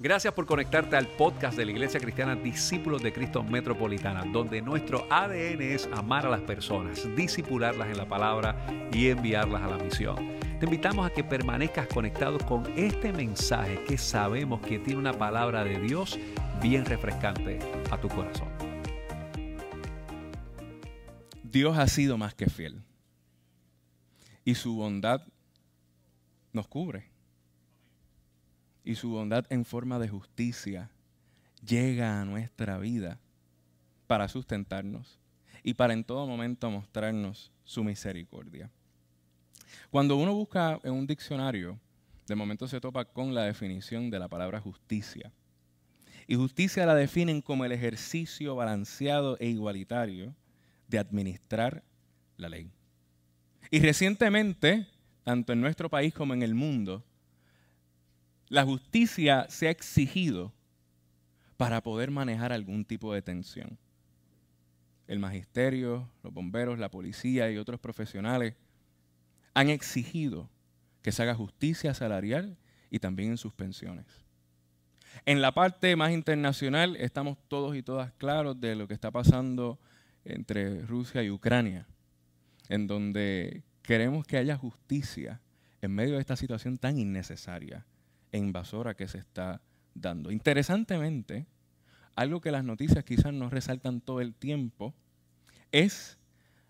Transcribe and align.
Gracias 0.00 0.34
por 0.34 0.44
conectarte 0.44 0.96
al 0.96 1.06
podcast 1.06 1.56
de 1.56 1.64
la 1.64 1.70
Iglesia 1.70 2.00
Cristiana 2.00 2.34
Discípulos 2.34 3.00
de 3.00 3.12
Cristo 3.12 3.44
Metropolitana, 3.44 4.24
donde 4.24 4.60
nuestro 4.60 5.06
ADN 5.08 5.62
es 5.62 5.88
amar 5.92 6.26
a 6.26 6.30
las 6.30 6.40
personas, 6.40 7.06
disipularlas 7.14 7.86
en 7.88 7.98
la 7.98 8.08
palabra 8.08 8.56
y 8.92 9.06
enviarlas 9.06 9.62
a 9.62 9.68
la 9.68 9.78
misión. 9.78 10.16
Te 10.58 10.66
invitamos 10.66 11.06
a 11.06 11.10
que 11.10 11.22
permanezcas 11.22 11.86
conectado 11.86 12.38
con 12.38 12.66
este 12.76 13.12
mensaje 13.12 13.84
que 13.84 13.96
sabemos 13.96 14.60
que 14.62 14.80
tiene 14.80 14.98
una 14.98 15.12
palabra 15.12 15.62
de 15.62 15.78
Dios 15.78 16.18
bien 16.60 16.84
refrescante 16.84 17.60
a 17.88 17.96
tu 17.96 18.08
corazón. 18.08 18.48
Dios 21.44 21.78
ha 21.78 21.86
sido 21.86 22.18
más 22.18 22.34
que 22.34 22.46
fiel 22.46 22.82
y 24.44 24.56
su 24.56 24.74
bondad 24.74 25.22
nos 26.52 26.66
cubre 26.66 27.13
y 28.84 28.94
su 28.94 29.10
bondad 29.10 29.46
en 29.50 29.64
forma 29.64 29.98
de 29.98 30.08
justicia 30.08 30.90
llega 31.66 32.20
a 32.20 32.24
nuestra 32.24 32.78
vida 32.78 33.18
para 34.06 34.28
sustentarnos 34.28 35.18
y 35.62 35.74
para 35.74 35.94
en 35.94 36.04
todo 36.04 36.26
momento 36.26 36.70
mostrarnos 36.70 37.50
su 37.64 37.82
misericordia. 37.82 38.70
Cuando 39.90 40.16
uno 40.16 40.34
busca 40.34 40.78
en 40.84 40.92
un 40.92 41.06
diccionario, 41.06 41.80
de 42.26 42.34
momento 42.34 42.68
se 42.68 42.80
topa 42.80 43.06
con 43.06 43.34
la 43.34 43.44
definición 43.44 44.10
de 44.10 44.18
la 44.18 44.28
palabra 44.28 44.60
justicia. 44.60 45.32
Y 46.26 46.36
justicia 46.36 46.86
la 46.86 46.94
definen 46.94 47.42
como 47.42 47.64
el 47.64 47.72
ejercicio 47.72 48.54
balanceado 48.54 49.38
e 49.38 49.48
igualitario 49.48 50.34
de 50.88 50.98
administrar 50.98 51.82
la 52.36 52.48
ley. 52.48 52.70
Y 53.70 53.80
recientemente, 53.80 54.86
tanto 55.22 55.52
en 55.52 55.60
nuestro 55.60 55.90
país 55.90 56.14
como 56.14 56.34
en 56.34 56.42
el 56.42 56.54
mundo, 56.54 57.04
la 58.48 58.64
justicia 58.64 59.46
se 59.48 59.68
ha 59.68 59.70
exigido 59.70 60.52
para 61.56 61.82
poder 61.82 62.10
manejar 62.10 62.52
algún 62.52 62.84
tipo 62.84 63.14
de 63.14 63.22
tensión. 63.22 63.78
El 65.06 65.18
magisterio, 65.18 66.10
los 66.22 66.32
bomberos, 66.32 66.78
la 66.78 66.90
policía 66.90 67.50
y 67.50 67.58
otros 67.58 67.80
profesionales 67.80 68.54
han 69.54 69.68
exigido 69.68 70.50
que 71.02 71.12
se 71.12 71.22
haga 71.22 71.34
justicia 71.34 71.94
salarial 71.94 72.56
y 72.90 72.98
también 72.98 73.30
en 73.30 73.36
sus 73.36 73.52
pensiones. 73.54 74.06
En 75.26 75.40
la 75.40 75.52
parte 75.52 75.94
más 75.96 76.12
internacional 76.12 76.96
estamos 76.96 77.38
todos 77.48 77.76
y 77.76 77.82
todas 77.82 78.12
claros 78.14 78.60
de 78.60 78.74
lo 78.74 78.88
que 78.88 78.94
está 78.94 79.10
pasando 79.10 79.78
entre 80.24 80.84
Rusia 80.86 81.22
y 81.22 81.30
Ucrania, 81.30 81.86
en 82.68 82.86
donde 82.86 83.62
queremos 83.82 84.26
que 84.26 84.38
haya 84.38 84.56
justicia 84.56 85.40
en 85.82 85.92
medio 85.92 86.14
de 86.14 86.20
esta 86.20 86.36
situación 86.36 86.78
tan 86.78 86.98
innecesaria 86.98 87.86
invasora 88.38 88.94
que 88.94 89.08
se 89.08 89.18
está 89.18 89.60
dando. 89.94 90.30
Interesantemente, 90.30 91.46
algo 92.16 92.40
que 92.40 92.50
las 92.50 92.64
noticias 92.64 93.04
quizás 93.04 93.32
no 93.32 93.48
resaltan 93.50 94.00
todo 94.00 94.20
el 94.20 94.34
tiempo, 94.34 94.94
es 95.72 96.18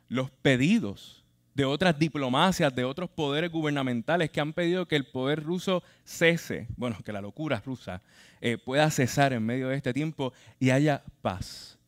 los 0.08 0.30
pedidos 0.30 1.24
de 1.54 1.64
otras 1.64 1.98
diplomacias, 1.98 2.74
de 2.74 2.84
otros 2.84 3.10
poderes 3.10 3.50
gubernamentales 3.50 4.30
que 4.30 4.40
han 4.40 4.52
pedido 4.52 4.86
que 4.86 4.96
el 4.96 5.06
poder 5.06 5.42
ruso 5.42 5.82
cese, 6.04 6.66
bueno, 6.76 6.98
que 7.04 7.12
la 7.12 7.20
locura 7.20 7.62
rusa 7.64 8.02
eh, 8.40 8.58
pueda 8.58 8.90
cesar 8.90 9.32
en 9.32 9.44
medio 9.44 9.68
de 9.68 9.76
este 9.76 9.92
tiempo 9.92 10.32
y 10.58 10.70
haya 10.70 11.04
paz. 11.22 11.78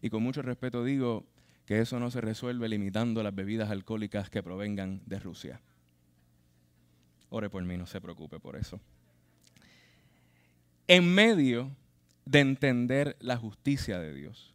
Y 0.00 0.08
con 0.08 0.22
mucho 0.22 0.40
respeto 0.40 0.84
digo 0.84 1.26
que 1.66 1.80
eso 1.80 2.00
no 2.00 2.10
se 2.10 2.20
resuelve 2.20 2.68
limitando 2.68 3.22
las 3.22 3.34
bebidas 3.34 3.70
alcohólicas 3.70 4.30
que 4.30 4.42
provengan 4.42 5.02
de 5.04 5.18
Rusia. 5.18 5.60
Ore 7.28 7.50
por 7.50 7.62
mí, 7.62 7.76
no 7.76 7.86
se 7.86 8.00
preocupe 8.00 8.40
por 8.40 8.56
eso 8.56 8.80
en 10.90 11.06
medio 11.14 11.70
de 12.24 12.40
entender 12.40 13.16
la 13.20 13.36
justicia 13.36 14.00
de 14.00 14.12
Dios. 14.12 14.52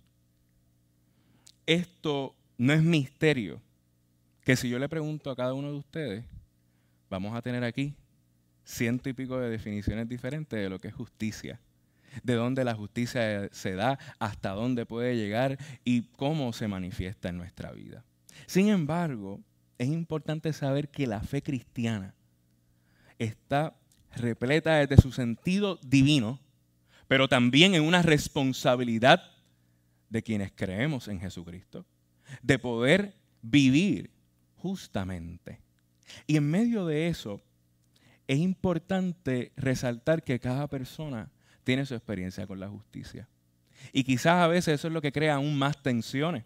Esto 1.65 2.35
no 2.57 2.73
es 2.73 2.83
misterio, 2.83 3.61
que 4.43 4.57
si 4.57 4.67
yo 4.67 4.77
le 4.77 4.89
pregunto 4.89 5.31
a 5.31 5.35
cada 5.37 5.53
uno 5.53 5.71
de 5.71 5.77
ustedes, 5.77 6.25
vamos 7.09 7.33
a 7.33 7.41
tener 7.41 7.63
aquí 7.63 7.95
ciento 8.65 9.07
y 9.07 9.13
pico 9.13 9.37
de 9.39 9.49
definiciones 9.49 10.09
diferentes 10.09 10.59
de 10.59 10.69
lo 10.69 10.77
que 10.77 10.89
es 10.89 10.93
justicia, 10.93 11.61
de 12.21 12.33
dónde 12.33 12.65
la 12.65 12.75
justicia 12.75 13.47
se 13.53 13.75
da, 13.75 13.97
hasta 14.19 14.49
dónde 14.49 14.85
puede 14.85 15.15
llegar 15.15 15.57
y 15.85 16.01
cómo 16.17 16.51
se 16.51 16.67
manifiesta 16.67 17.29
en 17.29 17.37
nuestra 17.37 17.71
vida. 17.71 18.03
Sin 18.45 18.67
embargo, 18.67 19.39
es 19.77 19.87
importante 19.87 20.51
saber 20.51 20.89
que 20.89 21.07
la 21.07 21.21
fe 21.21 21.41
cristiana 21.41 22.13
está 23.19 23.73
repleta 24.17 24.75
desde 24.75 25.01
su 25.01 25.11
sentido 25.11 25.79
divino, 25.83 26.39
pero 27.07 27.27
también 27.27 27.75
en 27.75 27.83
una 27.83 28.01
responsabilidad 28.01 29.23
de 30.09 30.23
quienes 30.23 30.51
creemos 30.51 31.07
en 31.07 31.19
Jesucristo, 31.19 31.85
de 32.41 32.59
poder 32.59 33.15
vivir 33.41 34.11
justamente. 34.55 35.61
Y 36.27 36.37
en 36.37 36.49
medio 36.49 36.85
de 36.85 37.07
eso, 37.07 37.41
es 38.27 38.39
importante 38.39 39.51
resaltar 39.55 40.23
que 40.23 40.39
cada 40.39 40.67
persona 40.67 41.29
tiene 41.63 41.85
su 41.85 41.93
experiencia 41.93 42.47
con 42.47 42.59
la 42.59 42.69
justicia. 42.69 43.27
Y 43.91 44.03
quizás 44.03 44.41
a 44.41 44.47
veces 44.47 44.75
eso 44.75 44.87
es 44.87 44.93
lo 44.93 45.01
que 45.01 45.11
crea 45.11 45.35
aún 45.35 45.57
más 45.57 45.81
tensiones. 45.81 46.43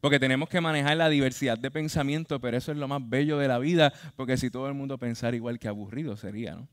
Porque 0.00 0.18
tenemos 0.18 0.50
que 0.50 0.60
manejar 0.60 0.98
la 0.98 1.08
diversidad 1.08 1.58
de 1.58 1.70
pensamiento, 1.70 2.38
pero 2.40 2.58
eso 2.58 2.72
es 2.72 2.78
lo 2.78 2.88
más 2.88 3.00
bello 3.08 3.38
de 3.38 3.48
la 3.48 3.58
vida, 3.58 3.92
porque 4.16 4.36
si 4.36 4.50
todo 4.50 4.68
el 4.68 4.74
mundo 4.74 4.98
pensara 4.98 5.34
igual 5.34 5.58
que 5.58 5.68
aburrido 5.68 6.16
sería, 6.16 6.54
¿no? 6.54 6.68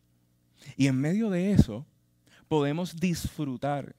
Y 0.78 0.88
en 0.88 0.96
medio 0.96 1.30
de 1.30 1.52
eso 1.52 1.86
podemos 2.48 2.96
disfrutar 2.96 3.96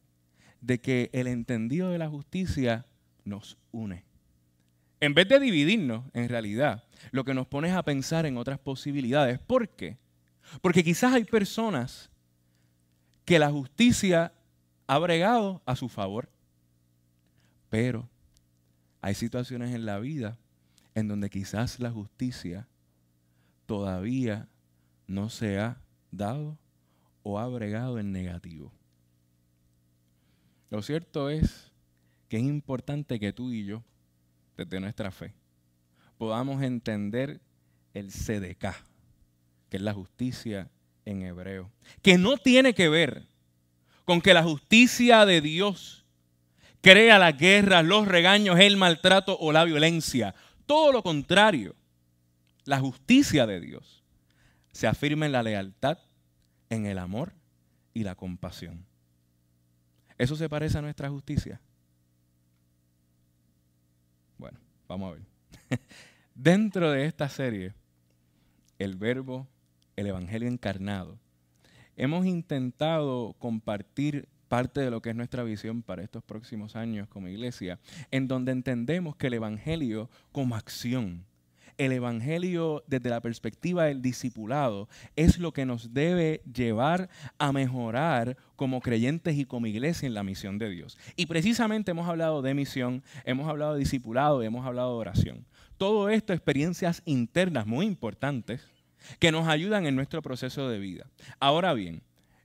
de 0.60 0.80
que 0.80 1.10
el 1.12 1.26
entendido 1.26 1.90
de 1.90 1.98
la 1.98 2.08
justicia 2.08 2.86
nos 3.24 3.58
une. 3.72 4.04
En 5.00 5.14
vez 5.14 5.28
de 5.28 5.40
dividirnos, 5.40 6.04
en 6.14 6.28
realidad, 6.28 6.84
lo 7.10 7.24
que 7.24 7.34
nos 7.34 7.48
pone 7.48 7.68
es 7.68 7.74
a 7.74 7.82
pensar 7.82 8.24
en 8.24 8.36
otras 8.36 8.60
posibilidades. 8.60 9.40
¿Por 9.40 9.68
qué? 9.68 9.98
Porque 10.60 10.84
quizás 10.84 11.12
hay 11.12 11.24
personas 11.24 12.10
que 13.24 13.38
la 13.38 13.50
justicia 13.50 14.32
ha 14.86 14.98
bregado 14.98 15.62
a 15.66 15.74
su 15.74 15.88
favor, 15.88 16.30
pero 17.68 18.08
hay 19.00 19.14
situaciones 19.14 19.74
en 19.74 19.86
la 19.86 19.98
vida 19.98 20.38
en 20.94 21.08
donde 21.08 21.30
quizás 21.30 21.80
la 21.80 21.90
justicia 21.90 22.68
todavía 23.66 24.48
no 25.06 25.30
se 25.30 25.58
ha 25.58 25.81
dado 26.12 26.56
o 27.24 27.38
ha 27.38 27.48
bregado 27.48 27.98
en 27.98 28.12
negativo. 28.12 28.72
Lo 30.70 30.82
cierto 30.82 31.28
es 31.28 31.72
que 32.28 32.36
es 32.36 32.44
importante 32.44 33.18
que 33.18 33.32
tú 33.32 33.50
y 33.50 33.64
yo, 33.64 33.82
desde 34.56 34.80
nuestra 34.80 35.10
fe, 35.10 35.34
podamos 36.18 36.62
entender 36.62 37.40
el 37.94 38.10
CDK, 38.10 38.74
que 39.68 39.76
es 39.76 39.82
la 39.82 39.92
justicia 39.92 40.70
en 41.04 41.22
hebreo, 41.22 41.70
que 42.00 42.16
no 42.16 42.36
tiene 42.36 42.74
que 42.74 42.88
ver 42.88 43.26
con 44.04 44.20
que 44.20 44.34
la 44.34 44.42
justicia 44.42 45.26
de 45.26 45.40
Dios 45.40 46.04
crea 46.80 47.18
la 47.18 47.32
guerra, 47.32 47.82
los 47.82 48.06
regaños, 48.08 48.58
el 48.58 48.76
maltrato 48.76 49.36
o 49.38 49.52
la 49.52 49.64
violencia. 49.64 50.34
Todo 50.66 50.92
lo 50.92 51.02
contrario, 51.02 51.74
la 52.64 52.80
justicia 52.80 53.46
de 53.46 53.60
Dios 53.60 54.01
se 54.72 54.86
afirma 54.86 55.26
en 55.26 55.32
la 55.32 55.42
lealtad, 55.42 55.98
en 56.70 56.86
el 56.86 56.98
amor 56.98 57.32
y 57.94 58.02
la 58.02 58.14
compasión. 58.14 58.84
¿Eso 60.18 60.36
se 60.36 60.48
parece 60.48 60.78
a 60.78 60.82
nuestra 60.82 61.08
justicia? 61.10 61.60
Bueno, 64.38 64.58
vamos 64.88 65.10
a 65.10 65.14
ver. 65.14 65.80
Dentro 66.34 66.90
de 66.90 67.06
esta 67.06 67.28
serie, 67.28 67.74
el 68.78 68.96
verbo, 68.96 69.46
el 69.96 70.06
Evangelio 70.06 70.48
encarnado, 70.48 71.18
hemos 71.96 72.26
intentado 72.26 73.34
compartir 73.38 74.28
parte 74.48 74.80
de 74.80 74.90
lo 74.90 75.00
que 75.00 75.10
es 75.10 75.16
nuestra 75.16 75.44
visión 75.44 75.82
para 75.82 76.02
estos 76.02 76.22
próximos 76.22 76.76
años 76.76 77.08
como 77.08 77.28
iglesia, 77.28 77.78
en 78.10 78.28
donde 78.28 78.52
entendemos 78.52 79.16
que 79.16 79.28
el 79.28 79.34
Evangelio 79.34 80.10
como 80.30 80.56
acción, 80.56 81.24
el 81.78 81.92
Evangelio 81.92 82.84
desde 82.86 83.10
la 83.10 83.20
perspectiva 83.20 83.84
del 83.84 84.02
discipulado 84.02 84.88
es 85.16 85.38
lo 85.38 85.52
que 85.52 85.66
nos 85.66 85.92
debe 85.92 86.42
llevar 86.52 87.08
a 87.38 87.52
mejorar 87.52 88.36
como 88.56 88.80
creyentes 88.80 89.36
y 89.36 89.44
como 89.44 89.66
iglesia 89.66 90.06
en 90.06 90.14
la 90.14 90.22
misión 90.22 90.58
de 90.58 90.70
Dios. 90.70 90.98
Y 91.16 91.26
precisamente 91.26 91.90
hemos 91.90 92.08
hablado 92.08 92.42
de 92.42 92.54
misión, 92.54 93.02
hemos 93.24 93.48
hablado 93.48 93.74
de 93.74 93.80
discipulado, 93.80 94.42
hemos 94.42 94.66
hablado 94.66 94.94
de 94.94 95.00
oración. 95.00 95.46
Todo 95.76 96.08
esto, 96.08 96.32
experiencias 96.32 97.02
internas 97.04 97.66
muy 97.66 97.86
importantes 97.86 98.66
que 99.18 99.32
nos 99.32 99.48
ayudan 99.48 99.86
en 99.86 99.96
nuestro 99.96 100.22
proceso 100.22 100.68
de 100.68 100.78
vida. 100.78 101.06
Ahora 101.40 101.74
bien, 101.74 102.02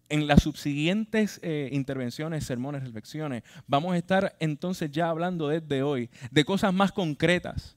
en 0.10 0.28
las 0.28 0.44
subsiguientes 0.44 1.40
eh, 1.44 1.70
intervenciones, 1.72 2.46
sermones, 2.46 2.84
reflexiones, 2.84 3.44
vamos 3.68 3.94
a 3.94 3.98
estar 3.98 4.36
entonces 4.40 4.92
ya 4.92 5.10
hablando 5.10 5.50
desde 5.50 5.84
hoy 5.84 6.10
de 6.32 6.46
cosas 6.46 6.74
más 6.74 6.92
concretas 6.92 7.77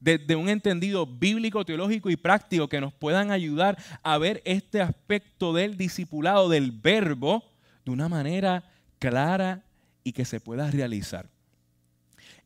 de, 0.00 0.34
un 0.34 0.48
entendido 0.48 1.06
bíblico, 1.06 1.64
teológico 1.64 2.10
y 2.10 2.16
práctico 2.16 2.68
que 2.68 2.80
nos 2.80 2.92
puedan 2.92 3.30
ayudar 3.30 3.78
a 4.02 4.18
ver 4.18 4.42
este 4.44 4.80
aspecto 4.80 5.52
del 5.52 5.76
discipulado, 5.76 6.48
del 6.48 6.72
verbo, 6.72 7.44
de 7.84 7.90
una 7.90 8.08
manera 8.08 8.64
clara 8.98 9.62
y 10.02 10.12
que 10.12 10.24
se 10.24 10.40
pueda 10.40 10.70
realizar. 10.70 11.28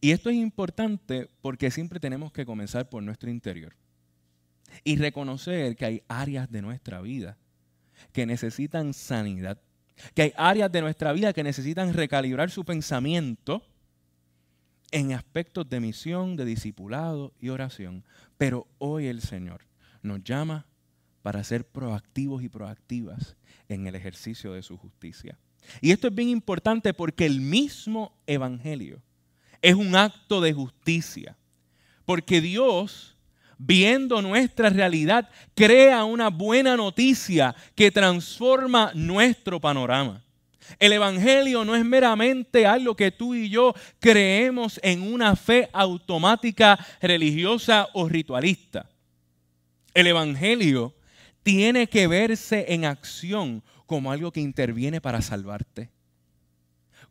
Y 0.00 0.10
esto 0.10 0.30
es 0.30 0.36
importante 0.36 1.30
porque 1.40 1.70
siempre 1.70 2.00
tenemos 2.00 2.32
que 2.32 2.44
comenzar 2.44 2.88
por 2.88 3.02
nuestro 3.02 3.30
interior 3.30 3.74
y 4.82 4.96
reconocer 4.96 5.76
que 5.76 5.84
hay 5.84 6.02
áreas 6.08 6.50
de 6.50 6.60
nuestra 6.60 7.00
vida 7.00 7.38
que 8.12 8.26
necesitan 8.26 8.92
sanidad, 8.92 9.58
que 10.14 10.22
hay 10.22 10.32
áreas 10.36 10.72
de 10.72 10.80
nuestra 10.80 11.12
vida 11.12 11.32
que 11.32 11.44
necesitan 11.44 11.94
recalibrar 11.94 12.50
su 12.50 12.64
pensamiento 12.64 13.62
en 14.94 15.12
aspectos 15.12 15.68
de 15.68 15.80
misión, 15.80 16.36
de 16.36 16.44
discipulado 16.44 17.34
y 17.40 17.48
oración. 17.48 18.04
Pero 18.38 18.68
hoy 18.78 19.08
el 19.08 19.20
Señor 19.20 19.66
nos 20.02 20.22
llama 20.22 20.66
para 21.20 21.42
ser 21.42 21.66
proactivos 21.66 22.44
y 22.44 22.48
proactivas 22.48 23.34
en 23.68 23.88
el 23.88 23.96
ejercicio 23.96 24.52
de 24.52 24.62
su 24.62 24.78
justicia. 24.78 25.36
Y 25.80 25.90
esto 25.90 26.06
es 26.06 26.14
bien 26.14 26.28
importante 26.28 26.94
porque 26.94 27.26
el 27.26 27.40
mismo 27.40 28.16
Evangelio 28.24 29.02
es 29.60 29.74
un 29.74 29.96
acto 29.96 30.40
de 30.40 30.52
justicia. 30.52 31.36
Porque 32.04 32.40
Dios, 32.40 33.16
viendo 33.58 34.22
nuestra 34.22 34.70
realidad, 34.70 35.28
crea 35.56 36.04
una 36.04 36.30
buena 36.30 36.76
noticia 36.76 37.56
que 37.74 37.90
transforma 37.90 38.92
nuestro 38.94 39.60
panorama. 39.60 40.23
El 40.78 40.92
Evangelio 40.92 41.64
no 41.64 41.76
es 41.76 41.84
meramente 41.84 42.66
algo 42.66 42.96
que 42.96 43.10
tú 43.10 43.34
y 43.34 43.48
yo 43.48 43.74
creemos 44.00 44.80
en 44.82 45.02
una 45.02 45.36
fe 45.36 45.68
automática, 45.72 46.78
religiosa 47.00 47.88
o 47.92 48.08
ritualista. 48.08 48.88
El 49.92 50.06
Evangelio 50.06 50.94
tiene 51.42 51.86
que 51.86 52.06
verse 52.06 52.66
en 52.68 52.84
acción 52.84 53.62
como 53.86 54.10
algo 54.10 54.32
que 54.32 54.40
interviene 54.40 55.00
para 55.00 55.20
salvarte, 55.20 55.90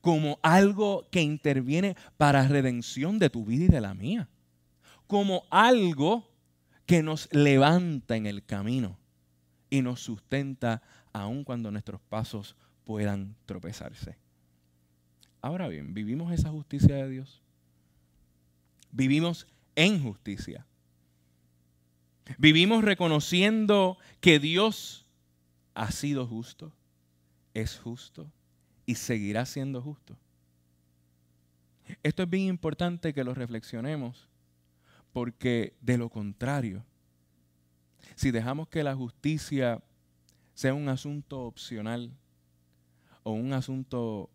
como 0.02 0.40
algo 0.42 1.08
que 1.12 1.22
interviene 1.22 1.96
para 2.18 2.48
redención 2.48 3.20
de 3.20 3.30
tu 3.30 3.46
vida 3.46 3.66
y 3.66 3.68
de 3.70 3.82
la 3.82 3.94
mía, 3.94 4.28
como 5.08 5.46
algo 5.50 6.30
que 6.86 7.04
nos 7.04 7.30
levanta 7.32 8.16
en 8.16 8.26
el 8.26 8.44
camino 8.44 8.98
y 9.70 9.82
nos 9.82 10.02
sustenta 10.02 10.82
aun 11.14 11.44
cuando 11.44 11.72
nuestros 11.72 12.02
pasos 12.02 12.56
puedan 12.86 13.36
tropezarse. 13.46 14.18
Ahora 15.42 15.68
bien, 15.68 15.94
¿vivimos 15.94 16.32
esa 16.32 16.50
justicia 16.50 16.96
de 16.96 17.10
Dios? 17.10 17.42
Vivimos 18.92 19.48
en 19.76 20.02
justicia. 20.02 20.66
Vivimos 22.38 22.84
reconociendo 22.84 23.98
que 24.22 24.40
Dios 24.40 25.06
ha 25.74 25.92
sido 25.92 26.26
justo, 26.26 26.74
es 27.54 27.78
justo 27.78 28.32
y 28.86 28.96
seguirá 28.96 29.46
siendo 29.46 29.82
justo. 29.82 30.18
Esto 32.02 32.24
es 32.24 32.30
bien 32.30 32.48
importante 32.48 33.14
que 33.14 33.24
lo 33.24 33.34
reflexionemos 33.34 34.30
porque 35.12 35.76
de 35.82 35.98
lo 35.98 36.10
contrario, 36.10 36.84
si 38.16 38.32
dejamos 38.32 38.68
que 38.68 38.84
la 38.84 38.96
justicia 38.96 39.82
sea 40.54 40.74
un 40.74 40.90
asunto 40.90 41.42
opcional 41.42 42.12
o 43.24 43.32
un 43.32 43.54
asunto 43.54 44.30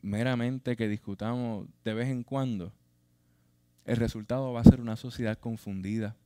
meramente 0.00 0.76
que 0.76 0.88
discutamos 0.88 1.68
de 1.84 1.94
vez 1.94 2.08
en 2.08 2.24
cuando, 2.24 2.72
el 3.84 3.96
resultado 3.96 4.52
va 4.52 4.60
a 4.60 4.64
ser 4.64 4.80
una 4.80 4.96
sociedad 4.96 5.38
confundida. 5.38 6.16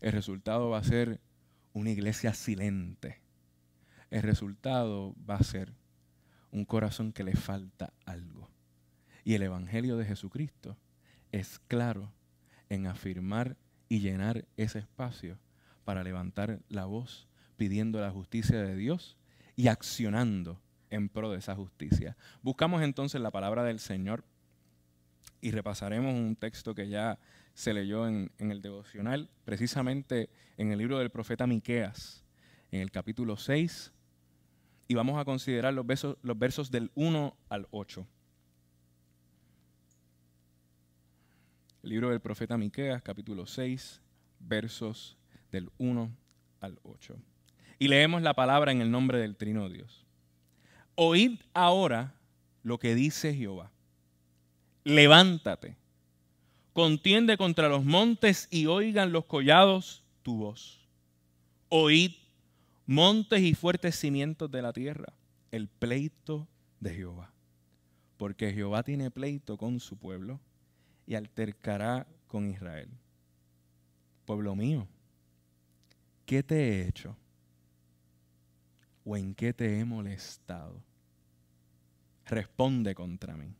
El 0.00 0.12
resultado 0.12 0.70
va 0.70 0.78
a 0.78 0.84
ser 0.84 1.20
una 1.72 1.90
iglesia 1.90 2.34
silente. 2.34 3.20
El 4.10 4.22
resultado 4.22 5.14
va 5.28 5.36
a 5.36 5.42
ser 5.42 5.74
un 6.50 6.64
corazón 6.64 7.12
que 7.12 7.24
le 7.24 7.34
falta 7.34 7.92
algo. 8.04 8.50
Y 9.24 9.34
el 9.34 9.42
Evangelio 9.42 9.96
de 9.96 10.04
Jesucristo 10.04 10.76
es 11.30 11.60
claro 11.68 12.12
en 12.68 12.86
afirmar 12.86 13.56
y 13.88 14.00
llenar 14.00 14.46
ese 14.56 14.80
espacio 14.80 15.38
para 15.84 16.02
levantar 16.02 16.60
la 16.68 16.86
voz 16.86 17.28
pidiendo 17.56 18.00
la 18.00 18.10
justicia 18.10 18.62
de 18.62 18.74
Dios 18.74 19.18
y 19.62 19.68
accionando 19.68 20.60
en 20.90 21.08
pro 21.08 21.30
de 21.30 21.38
esa 21.38 21.54
justicia. 21.54 22.16
Buscamos 22.42 22.82
entonces 22.82 23.20
la 23.20 23.30
palabra 23.30 23.62
del 23.62 23.78
Señor 23.78 24.24
y 25.40 25.52
repasaremos 25.52 26.12
un 26.12 26.34
texto 26.34 26.74
que 26.74 26.88
ya 26.88 27.20
se 27.54 27.72
leyó 27.72 28.08
en, 28.08 28.32
el 28.38 28.60
devocional, 28.60 29.30
precisamente 29.44 30.30
en 30.56 30.72
el 30.72 30.80
libro 30.80 30.98
del 30.98 31.10
profeta 31.10 31.46
Miqueas, 31.46 32.24
en 32.72 32.80
el 32.80 32.90
capítulo 32.90 33.36
6, 33.36 33.92
y 34.88 34.94
vamos 34.94 35.16
a 35.20 35.24
considerar 35.24 35.72
los 35.72 35.86
versos, 35.86 36.16
los 36.22 36.36
versos 36.36 36.72
del 36.72 36.90
1 36.96 37.36
al 37.48 37.68
8. 37.70 38.04
El 41.84 41.90
libro 41.90 42.10
del 42.10 42.18
profeta 42.18 42.58
Miqueas, 42.58 43.00
capítulo 43.00 43.46
6, 43.46 44.02
versos 44.40 45.16
del 45.52 45.70
1 45.78 46.10
al 46.58 46.80
8 46.82 47.16
y 47.82 47.88
leemos 47.88 48.22
la 48.22 48.32
palabra 48.32 48.70
en 48.70 48.80
el 48.80 48.92
nombre 48.92 49.18
del 49.18 49.34
Trino 49.34 49.68
Dios. 49.68 50.06
Oíd 50.94 51.40
ahora 51.52 52.14
lo 52.62 52.78
que 52.78 52.94
dice 52.94 53.34
Jehová. 53.34 53.72
Levántate, 54.84 55.76
contiende 56.74 57.36
contra 57.36 57.68
los 57.68 57.84
montes 57.84 58.46
y 58.52 58.66
oigan 58.66 59.10
los 59.10 59.24
collados 59.24 60.04
tu 60.22 60.36
voz. 60.36 60.86
Oíd 61.70 62.12
montes 62.86 63.42
y 63.42 63.52
fuertes 63.52 63.98
cimientos 63.98 64.48
de 64.48 64.62
la 64.62 64.72
tierra, 64.72 65.12
el 65.50 65.66
pleito 65.66 66.46
de 66.78 66.94
Jehová. 66.94 67.32
Porque 68.16 68.52
Jehová 68.52 68.84
tiene 68.84 69.10
pleito 69.10 69.56
con 69.56 69.80
su 69.80 69.96
pueblo 69.96 70.38
y 71.04 71.16
altercará 71.16 72.06
con 72.28 72.48
Israel. 72.48 72.90
Pueblo 74.24 74.54
mío, 74.54 74.86
¿qué 76.24 76.44
te 76.44 76.54
he 76.54 76.86
hecho? 76.86 77.16
O 79.04 79.16
en 79.16 79.34
qué 79.34 79.52
te 79.52 79.78
he 79.78 79.84
molestado? 79.84 80.82
Responde 82.26 82.94
contra 82.94 83.36
mí. 83.36 83.54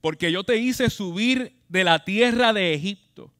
Porque 0.00 0.32
yo 0.32 0.44
te 0.44 0.56
hice 0.56 0.88
subir 0.88 1.60
de 1.68 1.84
la 1.84 2.04
tierra 2.04 2.52
de 2.52 2.74
Egipto 2.74 3.32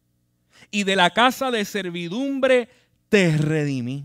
y 0.70 0.84
de 0.84 0.96
la 0.96 1.10
casa 1.10 1.50
de 1.50 1.64
servidumbre 1.64 2.68
te 3.08 3.36
redimí. 3.36 4.04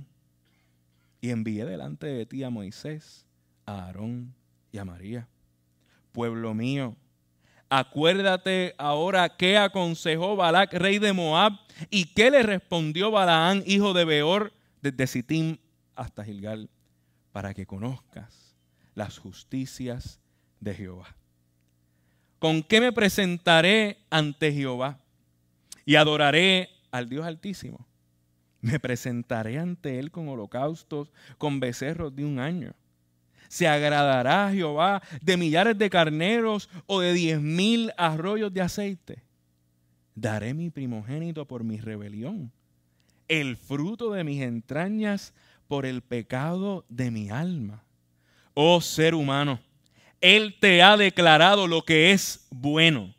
Y 1.19 1.31
envié 1.31 1.65
delante 1.65 2.07
de 2.07 2.25
ti 2.25 2.44
a 2.44 2.50
Moisés, 2.50 3.25
a 3.65 3.86
Aarón 3.86 4.33
y 4.72 4.77
a 4.77 4.86
María. 4.86 5.27
Pueblo 6.12 6.53
mío, 6.53 6.96
acuérdate 7.67 8.74
ahora 8.77 9.36
qué 9.36 9.58
aconsejó 9.58 10.36
Balac, 10.36 10.74
rey 10.74 10.98
de 11.00 11.12
Moab, 11.12 11.53
y 11.89 12.05
qué 12.05 12.31
le 12.31 12.41
respondió 12.41 13.12
Balaán, 13.12 13.63
hijo 13.65 13.93
de 13.93 14.05
Beor, 14.05 14.53
desde 14.81 15.08
Sittim 15.08 15.58
hasta 15.96 16.24
Gilgal 16.24 16.69
para 17.36 17.54
que 17.54 17.65
conozcas 17.65 18.56
las 18.94 19.18
justicias 19.18 20.22
de 20.62 20.74
Jehová. 20.74 21.18
¿Con 22.39 22.63
qué 22.63 22.80
me 22.80 22.94
presentaré 22.94 23.98
ante 24.10 24.54
Jehová? 24.54 25.00
Y 25.84 25.96
adoraré 25.96 26.70
al 26.92 27.10
Dios 27.10 27.25
Altísimo. 27.25 27.86
Me 28.62 28.80
presentaré 28.80 29.60
ante 29.60 30.00
Él 30.00 30.12
con 30.12 30.30
holocaustos, 30.30 31.12
con 31.38 31.60
becerros 31.60 32.15
de 32.15 32.24
un 32.24 32.39
año. 32.39 32.74
¿Se 33.50 33.68
agradará 33.68 34.50
Jehová 34.54 35.04
de 35.22 35.36
millares 35.36 35.77
de 35.77 35.89
carneros 35.89 36.70
o 36.86 37.01
de 37.01 37.12
diez 37.12 37.42
mil 37.42 37.92
arroyos 37.98 38.54
de 38.54 38.62
aceite? 38.62 39.24
Daré 40.15 40.54
mi 40.54 40.70
primogénito 40.70 41.46
por 41.46 41.65
mi 41.65 41.82
rebelión, 41.82 42.54
el 43.27 43.58
fruto 43.58 44.13
de 44.13 44.24
mis 44.24 44.42
entrañas 44.42 45.34
por 45.67 45.86
el 45.86 46.01
pecado 46.01 46.86
de 46.89 47.12
mi 47.12 47.29
alma. 47.29 47.84
Oh 48.53 48.81
ser 48.81 49.15
humano, 49.15 49.60
Él 50.22 50.57
te 50.60 50.81
ha 50.81 50.98
declarado 50.98 51.67
lo 51.67 51.84
que 51.84 52.12
es 52.12 52.48
bueno. 52.50 53.13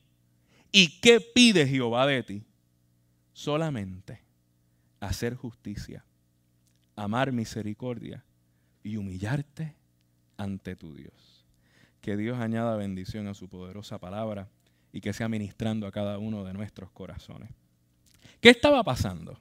¿Y 0.73 1.01
qué 1.01 1.21
pide 1.21 1.67
Jehová 1.67 2.07
de 2.07 2.23
ti? 2.23 2.43
Solamente 3.33 4.23
hacer 5.01 5.35
justicia, 5.35 6.05
amar 6.95 7.33
misericordia 7.33 8.25
y 8.83 8.97
humillarte 8.97 9.75
ante 10.37 10.77
tu 10.77 10.95
Dios. 10.95 11.45
Que 12.01 12.17
Dios 12.17 12.39
añada 12.39 12.77
bendición 12.77 13.27
a 13.27 13.35
su 13.35 13.49
poderosa 13.49 13.99
palabra 13.99 14.49
y 14.93 15.01
que 15.01 15.13
sea 15.13 15.29
ministrando 15.29 15.87
a 15.87 15.93
cada 15.93 16.19
uno 16.19 16.45
de 16.45 16.53
nuestros 16.53 16.91
corazones. 16.91 17.51
¿Qué 18.41 18.51
estaba 18.51 18.83
pasando? 18.85 19.41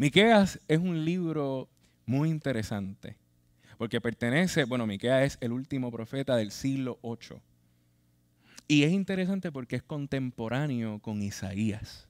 Miqueas 0.00 0.58
es 0.66 0.78
un 0.78 1.04
libro 1.04 1.68
muy 2.06 2.30
interesante, 2.30 3.18
porque 3.76 4.00
pertenece, 4.00 4.64
bueno, 4.64 4.86
Miqueas 4.86 5.24
es 5.24 5.38
el 5.42 5.52
último 5.52 5.92
profeta 5.92 6.36
del 6.36 6.52
siglo 6.52 6.98
8. 7.02 7.38
Y 8.66 8.84
es 8.84 8.92
interesante 8.92 9.52
porque 9.52 9.76
es 9.76 9.82
contemporáneo 9.82 11.00
con 11.00 11.20
Isaías. 11.20 12.08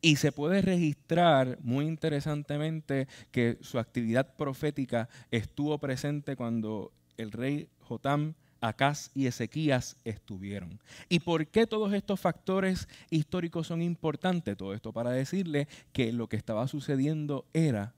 Y 0.00 0.14
se 0.14 0.30
puede 0.30 0.62
registrar 0.62 1.58
muy 1.62 1.84
interesantemente 1.84 3.08
que 3.32 3.58
su 3.60 3.80
actividad 3.80 4.36
profética 4.36 5.08
estuvo 5.32 5.78
presente 5.78 6.36
cuando 6.36 6.92
el 7.16 7.32
rey 7.32 7.70
Jotam, 7.80 8.36
Acaz 8.62 9.10
y 9.14 9.26
Ezequías 9.26 9.96
estuvieron. 10.04 10.80
¿Y 11.08 11.18
por 11.18 11.48
qué 11.48 11.66
todos 11.66 11.92
estos 11.92 12.20
factores 12.20 12.88
históricos 13.10 13.66
son 13.66 13.82
importantes? 13.82 14.56
Todo 14.56 14.72
esto 14.72 14.92
para 14.92 15.10
decirle 15.10 15.68
que 15.92 16.12
lo 16.12 16.28
que 16.28 16.36
estaba 16.36 16.66
sucediendo 16.68 17.44
era 17.52 17.94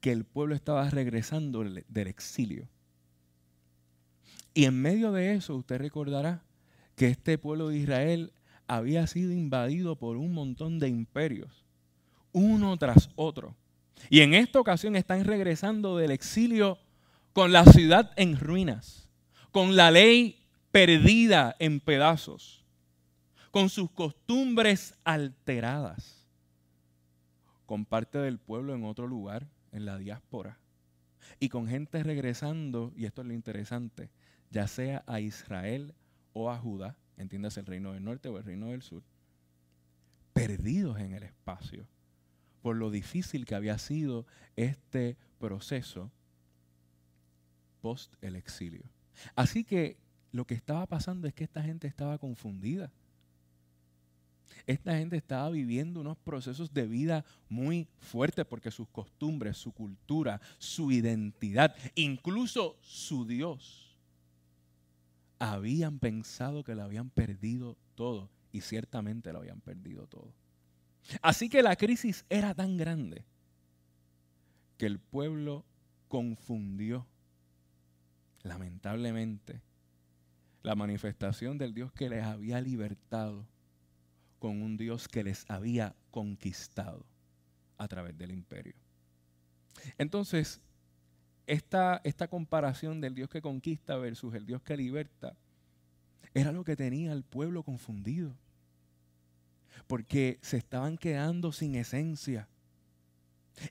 que 0.00 0.12
el 0.12 0.24
pueblo 0.24 0.54
estaba 0.54 0.88
regresando 0.88 1.64
del 1.64 2.06
exilio. 2.06 2.68
Y 4.54 4.66
en 4.66 4.80
medio 4.80 5.10
de 5.10 5.34
eso 5.34 5.56
usted 5.56 5.78
recordará 5.78 6.44
que 6.94 7.08
este 7.08 7.36
pueblo 7.36 7.68
de 7.68 7.78
Israel 7.78 8.32
había 8.68 9.06
sido 9.08 9.32
invadido 9.32 9.96
por 9.96 10.16
un 10.16 10.32
montón 10.32 10.78
de 10.78 10.88
imperios, 10.88 11.64
uno 12.32 12.76
tras 12.76 13.10
otro. 13.16 13.56
Y 14.10 14.20
en 14.20 14.34
esta 14.34 14.60
ocasión 14.60 14.94
están 14.94 15.24
regresando 15.24 15.96
del 15.96 16.12
exilio 16.12 16.78
con 17.32 17.52
la 17.52 17.64
ciudad 17.64 18.12
en 18.16 18.38
ruinas, 18.38 19.03
con 19.54 19.76
la 19.76 19.92
ley 19.92 20.36
perdida 20.72 21.54
en 21.60 21.78
pedazos, 21.78 22.64
con 23.52 23.68
sus 23.68 23.88
costumbres 23.88 24.96
alteradas, 25.04 26.26
con 27.64 27.84
parte 27.84 28.18
del 28.18 28.40
pueblo 28.40 28.74
en 28.74 28.84
otro 28.84 29.06
lugar, 29.06 29.46
en 29.70 29.84
la 29.84 29.96
diáspora, 29.96 30.58
y 31.38 31.50
con 31.50 31.68
gente 31.68 32.02
regresando, 32.02 32.92
y 32.96 33.04
esto 33.04 33.20
es 33.20 33.28
lo 33.28 33.32
interesante, 33.32 34.10
ya 34.50 34.66
sea 34.66 35.04
a 35.06 35.20
Israel 35.20 35.94
o 36.32 36.50
a 36.50 36.58
Judá, 36.58 36.96
entiendas 37.16 37.56
el 37.56 37.66
reino 37.66 37.92
del 37.92 38.02
norte 38.02 38.28
o 38.30 38.38
el 38.38 38.44
reino 38.44 38.66
del 38.72 38.82
sur, 38.82 39.04
perdidos 40.32 40.98
en 40.98 41.14
el 41.14 41.22
espacio 41.22 41.86
por 42.60 42.74
lo 42.74 42.90
difícil 42.90 43.44
que 43.44 43.54
había 43.54 43.78
sido 43.78 44.26
este 44.56 45.16
proceso 45.38 46.10
post 47.80 48.14
el 48.20 48.34
exilio. 48.34 48.93
Así 49.34 49.64
que 49.64 49.96
lo 50.32 50.46
que 50.46 50.54
estaba 50.54 50.86
pasando 50.86 51.28
es 51.28 51.34
que 51.34 51.44
esta 51.44 51.62
gente 51.62 51.86
estaba 51.86 52.18
confundida. 52.18 52.90
Esta 54.66 54.96
gente 54.96 55.16
estaba 55.16 55.50
viviendo 55.50 56.00
unos 56.00 56.16
procesos 56.16 56.72
de 56.72 56.86
vida 56.86 57.24
muy 57.48 57.88
fuertes 57.98 58.46
porque 58.46 58.70
sus 58.70 58.88
costumbres, 58.88 59.56
su 59.56 59.72
cultura, 59.72 60.40
su 60.58 60.90
identidad, 60.90 61.74
incluso 61.94 62.78
su 62.80 63.26
Dios, 63.26 63.98
habían 65.38 65.98
pensado 65.98 66.64
que 66.64 66.74
lo 66.74 66.82
habían 66.82 67.10
perdido 67.10 67.76
todo 67.94 68.30
y 68.52 68.62
ciertamente 68.62 69.32
lo 69.32 69.40
habían 69.40 69.60
perdido 69.60 70.06
todo. 70.06 70.32
Así 71.20 71.48
que 71.48 71.62
la 71.62 71.76
crisis 71.76 72.24
era 72.30 72.54
tan 72.54 72.76
grande 72.76 73.24
que 74.78 74.86
el 74.86 74.98
pueblo 74.98 75.64
confundió, 76.08 77.06
lamentablemente, 78.44 79.60
la 80.62 80.76
manifestación 80.76 81.58
del 81.58 81.74
Dios 81.74 81.92
que 81.92 82.08
les 82.08 82.22
había 82.22 82.60
libertado 82.60 83.44
con 84.38 84.62
un 84.62 84.76
Dios 84.76 85.08
que 85.08 85.24
les 85.24 85.44
había 85.50 85.96
conquistado 86.10 87.04
a 87.76 87.88
través 87.88 88.16
del 88.16 88.30
imperio. 88.30 88.74
Entonces, 89.98 90.60
esta, 91.46 92.00
esta 92.04 92.28
comparación 92.28 93.00
del 93.00 93.14
Dios 93.14 93.28
que 93.28 93.42
conquista 93.42 93.96
versus 93.96 94.34
el 94.34 94.46
Dios 94.46 94.62
que 94.62 94.76
liberta 94.76 95.36
era 96.32 96.52
lo 96.52 96.64
que 96.64 96.76
tenía 96.76 97.12
el 97.12 97.24
pueblo 97.24 97.62
confundido. 97.62 98.36
Porque 99.86 100.38
se 100.40 100.56
estaban 100.56 100.96
quedando 100.96 101.52
sin 101.52 101.74
esencia. 101.74 102.48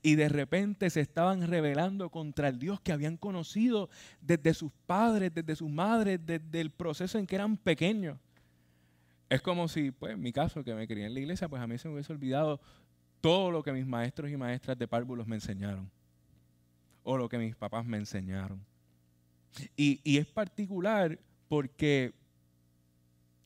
Y 0.01 0.15
de 0.15 0.29
repente 0.29 0.89
se 0.89 1.01
estaban 1.01 1.47
rebelando 1.47 2.09
contra 2.09 2.47
el 2.47 2.59
Dios 2.59 2.79
que 2.79 2.91
habían 2.91 3.17
conocido 3.17 3.89
desde 4.21 4.53
sus 4.53 4.71
padres, 4.85 5.33
desde 5.33 5.55
sus 5.55 5.69
madres, 5.69 6.19
desde 6.25 6.61
el 6.61 6.71
proceso 6.71 7.19
en 7.19 7.27
que 7.27 7.35
eran 7.35 7.57
pequeños. 7.57 8.17
Es 9.29 9.41
como 9.41 9.67
si, 9.67 9.91
pues, 9.91 10.17
mi 10.17 10.31
caso, 10.31 10.63
que 10.63 10.73
me 10.73 10.87
crié 10.87 11.05
en 11.05 11.13
la 11.13 11.19
iglesia, 11.19 11.49
pues 11.49 11.61
a 11.61 11.67
mí 11.67 11.77
se 11.77 11.87
me 11.87 11.95
hubiese 11.95 12.13
olvidado 12.13 12.61
todo 13.19 13.51
lo 13.51 13.63
que 13.63 13.71
mis 13.71 13.85
maestros 13.85 14.29
y 14.29 14.37
maestras 14.37 14.77
de 14.77 14.87
párvulos 14.87 15.27
me 15.27 15.35
enseñaron 15.35 15.89
o 17.03 17.17
lo 17.17 17.29
que 17.29 17.37
mis 17.37 17.55
papás 17.55 17.85
me 17.85 17.97
enseñaron. 17.97 18.63
Y, 19.75 20.17
es 20.17 20.25
particular 20.25 21.19
porque 21.47 22.13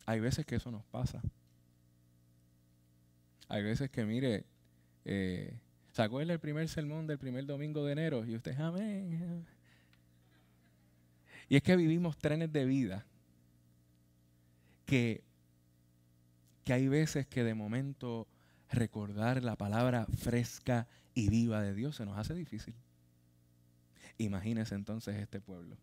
hay 0.06 0.20
veces 0.20 0.46
que 0.46 0.56
eso 0.56 0.72
nos 0.72 0.86
pasa. 0.86 1.22
Hay 3.50 3.64
veces 3.64 3.90
que, 3.90 4.06
mire, 4.06 4.46
eh, 5.06 5.58
¿se 5.98 6.04
acuerda 6.04 6.32
el 6.32 6.40
primer 6.40 6.70
sermón 6.70 7.08
del 7.08 7.18
primer 7.18 7.48
domingo 7.48 7.84
de 7.84 7.94
enero? 7.94 8.24
Y 8.24 8.36
usted, 8.36 8.56
amén. 8.60 9.48
Y 11.50 11.56
es 11.56 11.64
que 11.64 11.76
vivimos 11.76 12.20
trenes 12.20 12.54
de 12.54 12.66
vida 12.66 13.04
que, 14.86 15.24
que 16.64 16.74
hay 16.74 16.88
veces 16.88 17.26
que 17.26 17.44
de 17.44 17.56
momento 17.56 18.28
recordar 18.70 19.44
la 19.44 19.56
palabra 19.56 20.06
fresca 20.06 20.88
y 21.16 21.30
viva 21.30 21.64
de 21.64 21.74
Dios 21.74 21.96
se 21.96 22.06
nos 22.06 22.16
hace 22.16 22.36
difícil. 22.36 22.76
Imagínese 24.20 24.76
entonces 24.76 25.16
este 25.16 25.42
pueblo, 25.42 25.80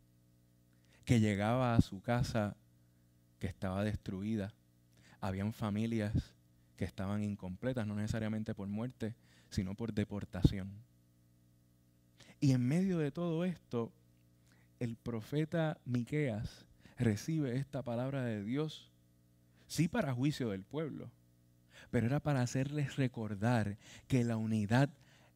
que 1.05 1.19
llegaba 1.19 1.75
a 1.75 1.81
su 1.81 2.01
casa 2.01 2.55
que 3.41 3.49
estaba 3.49 3.83
destruida. 3.83 4.55
Habían 5.21 5.53
familias 5.53 6.37
que 6.77 6.85
estaban 6.85 7.25
incompletas, 7.25 7.85
no 7.85 7.97
necesariamente 7.97 8.55
por 8.55 8.69
muerte, 8.69 9.17
sino 9.55 9.75
por 9.75 9.93
deportación. 9.93 10.73
Y 12.41 12.53
en 12.53 12.67
medio 12.67 12.99
de 12.99 13.11
todo 13.11 13.45
esto, 13.45 13.93
el 14.81 14.97
profeta 14.97 15.79
Miqueas 15.85 16.67
recibe 16.99 17.57
esta 17.57 17.83
palabra 17.83 18.25
de 18.25 18.45
Dios, 18.45 18.91
sí 19.67 19.89
para 19.89 20.13
juicio 20.13 20.51
del 20.51 20.65
pueblo, 20.65 21.11
pero 21.91 22.07
era 22.07 22.21
para 22.21 22.43
hacerles 22.43 22.97
recordar 22.97 23.79
que 24.09 24.25
la 24.25 24.37
unidad 24.37 24.91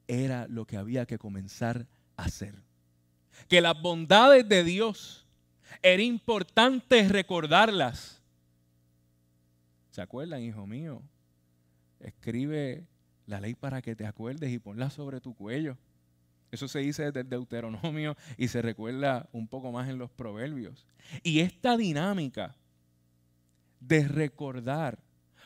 era 0.07 0.47
lo 0.49 0.67
que 0.67 0.77
había 0.77 1.07
que 1.07 1.19
comenzar 1.19 1.87
a 2.17 2.25
hacer 2.25 2.69
que 3.47 3.61
las 3.61 3.81
bondades 3.81 4.49
de 4.49 4.65
Dios 4.65 5.27
era 5.83 6.03
importante 6.03 7.07
recordarlas. 7.09 8.21
¿Se 9.91 10.01
acuerdan, 10.01 10.43
hijo 10.43 10.67
mío? 10.67 11.03
Escribe 12.01 12.87
la 13.29 13.41
ley 13.41 13.55
para 13.55 13.83
que 13.83 13.95
te 13.95 14.07
acuerdes 14.07 14.51
y 14.51 14.59
ponla 14.59 14.91
sobre 14.91 15.21
tu 15.21 15.35
cuello. 15.35 15.77
Eso 16.51 16.67
se 16.67 16.79
dice 16.79 17.05
desde 17.05 17.21
el 17.21 17.29
Deuteronomio 17.29 18.17
y 18.39 18.49
se 18.49 18.63
recuerda 18.63 19.29
un 19.33 19.47
poco 19.47 19.71
más 19.71 19.89
en 19.89 19.99
los 19.99 20.11
proverbios. 20.11 20.87
Y 21.23 21.41
esta 21.41 21.77
dinámica 21.77 22.57
de 23.81 24.09
recordar 24.09 24.99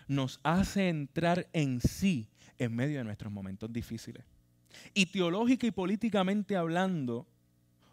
nos 0.07 0.39
hace 0.45 0.89
entrar 0.89 1.49
en 1.53 1.81
sí 1.81 2.29
en 2.59 2.75
medio 2.75 2.99
de 2.99 3.05
nuestros 3.05 3.33
momentos 3.33 3.73
difíciles. 3.73 4.25
Y 4.95 5.07
teológica 5.07 5.67
y 5.67 5.73
políticamente 5.73 6.57
hablando, 6.57 7.27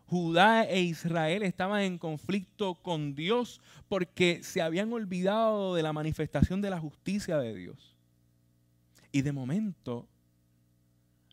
Judá 0.06 0.66
e 0.66 0.82
Israel 0.82 1.42
estaban 1.42 1.82
en 1.82 1.98
conflicto 1.98 2.76
con 2.76 3.16
Dios 3.16 3.60
porque 3.88 4.42
se 4.44 4.62
habían 4.62 4.94
olvidado 4.94 5.74
de 5.74 5.84
la 5.84 5.94
manifestación 5.94 6.62
de 6.62 6.70
la 6.70 6.80
justicia 6.80 7.40
de 7.40 7.56
Dios. 7.56 7.99
Y 9.12 9.22
de 9.22 9.32
momento, 9.32 10.08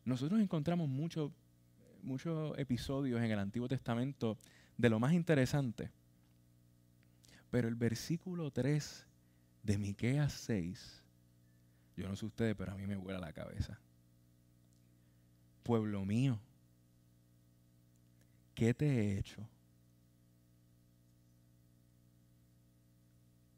nosotros 0.05 0.39
encontramos 0.39 0.89
muchos 0.89 1.31
episodios 2.57 3.21
en 3.21 3.31
el 3.31 3.39
Antiguo 3.39 3.67
Testamento 3.67 4.37
de 4.77 4.89
lo 4.89 4.99
más 4.99 5.13
interesante. 5.13 5.91
Pero 7.51 7.67
el 7.67 7.75
versículo 7.75 8.51
3 8.51 9.05
de 9.63 9.77
Miqueas 9.77 10.33
6, 10.33 11.03
yo 11.95 12.07
no 12.07 12.15
sé 12.15 12.25
ustedes, 12.25 12.55
pero 12.55 12.71
a 12.71 12.77
mí 12.77 12.87
me 12.87 12.97
vuela 12.97 13.19
la 13.19 13.33
cabeza. 13.33 13.79
Pueblo 15.63 16.05
mío, 16.05 16.39
¿qué 18.55 18.73
te 18.73 18.85
he 18.87 19.17
hecho? 19.19 19.47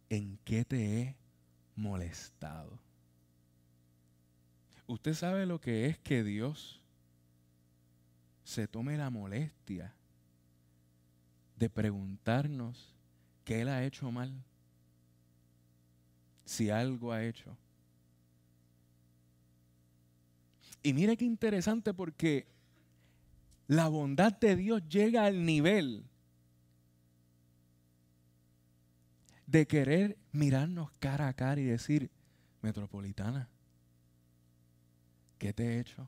¿En 0.09 0.39
qué 0.43 0.65
te 0.65 1.01
he 1.01 1.15
molestado? 1.75 2.79
Usted 4.89 5.13
sabe 5.13 5.45
lo 5.45 5.61
que 5.61 5.85
es 5.85 5.99
que 5.99 6.23
Dios 6.23 6.81
se 8.43 8.67
tome 8.67 8.97
la 8.97 9.11
molestia 9.11 9.93
de 11.55 11.69
preguntarnos 11.69 12.95
qué 13.43 13.61
Él 13.61 13.69
ha 13.69 13.83
hecho 13.83 14.11
mal, 14.11 14.33
si 16.43 16.71
algo 16.71 17.11
ha 17.11 17.23
hecho. 17.23 17.55
Y 20.81 20.93
mire 20.93 21.15
qué 21.17 21.25
interesante 21.25 21.93
porque 21.93 22.47
la 23.67 23.89
bondad 23.89 24.33
de 24.39 24.55
Dios 24.55 24.81
llega 24.89 25.25
al 25.25 25.45
nivel 25.45 26.03
de 29.45 29.67
querer 29.67 30.17
mirarnos 30.31 30.89
cara 30.97 31.27
a 31.27 31.33
cara 31.33 31.61
y 31.61 31.65
decir, 31.65 32.09
metropolitana, 32.63 33.47
¿Qué 35.39 35.53
te 35.53 35.63
he 35.63 35.79
hecho? 35.79 36.07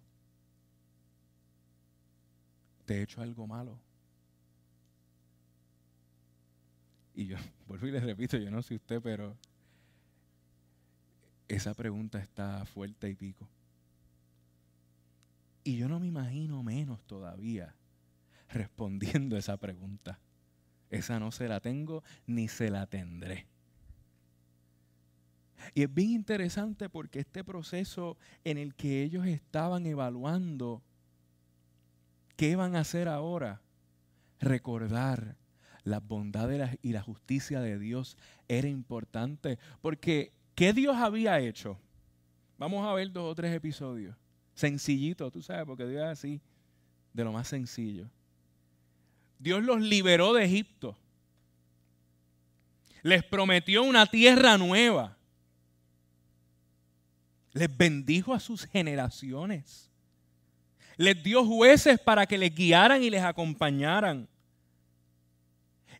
¿Te 2.85 2.97
he 2.97 3.01
hecho 3.01 3.21
algo 3.21 3.47
malo? 3.47 3.79
Y 7.15 7.27
yo 7.27 7.37
vuelvo 7.67 7.87
y 7.87 7.91
le 7.91 8.01
repito, 8.01 8.37
yo 8.37 8.51
no 8.51 8.61
sé 8.61 8.75
usted, 8.75 9.01
pero 9.01 9.37
esa 11.47 11.73
pregunta 11.73 12.19
está 12.19 12.65
fuerte 12.65 13.09
y 13.09 13.15
pico. 13.15 13.47
Y 15.63 15.77
yo 15.77 15.87
no 15.87 15.99
me 15.99 16.07
imagino 16.07 16.61
menos 16.61 17.01
todavía 17.05 17.73
respondiendo 18.49 19.37
esa 19.37 19.55
pregunta. 19.55 20.19
Esa 20.89 21.19
no 21.19 21.31
se 21.31 21.47
la 21.47 21.61
tengo 21.61 22.03
ni 22.27 22.49
se 22.49 22.69
la 22.69 22.85
tendré. 22.85 23.47
Y 25.73 25.83
es 25.83 25.93
bien 25.93 26.11
interesante 26.11 26.89
porque 26.89 27.19
este 27.19 27.43
proceso 27.43 28.17
en 28.43 28.57
el 28.57 28.75
que 28.75 29.03
ellos 29.03 29.25
estaban 29.25 29.85
evaluando 29.85 30.81
qué 32.35 32.55
van 32.55 32.75
a 32.75 32.79
hacer 32.79 33.07
ahora, 33.07 33.61
recordar 34.39 35.35
las 35.83 36.05
bondades 36.05 36.77
y 36.81 36.91
la 36.91 37.01
justicia 37.01 37.61
de 37.61 37.77
Dios 37.79 38.17
era 38.47 38.67
importante. 38.67 39.59
Porque, 39.81 40.33
¿qué 40.55 40.73
Dios 40.73 40.97
había 40.97 41.39
hecho? 41.39 41.79
Vamos 42.57 42.87
a 42.87 42.93
ver 42.93 43.11
dos 43.11 43.31
o 43.31 43.35
tres 43.35 43.53
episodios. 43.53 44.15
Sencillito, 44.53 45.31
tú 45.31 45.41
sabes, 45.41 45.65
porque 45.65 45.87
Dios 45.87 46.03
es 46.03 46.09
así, 46.09 46.41
de 47.13 47.23
lo 47.23 47.31
más 47.31 47.47
sencillo. 47.47 48.09
Dios 49.39 49.63
los 49.63 49.81
liberó 49.81 50.33
de 50.33 50.45
Egipto. 50.45 50.95
Les 53.01 53.23
prometió 53.23 53.81
una 53.83 54.05
tierra 54.05 54.57
nueva. 54.57 55.17
Les 57.53 57.75
bendijo 57.75 58.33
a 58.33 58.39
sus 58.39 58.65
generaciones. 58.65 59.89
Les 60.97 61.21
dio 61.21 61.45
jueces 61.45 61.99
para 61.99 62.25
que 62.25 62.37
les 62.37 62.53
guiaran 62.53 63.03
y 63.03 63.09
les 63.09 63.21
acompañaran 63.21 64.27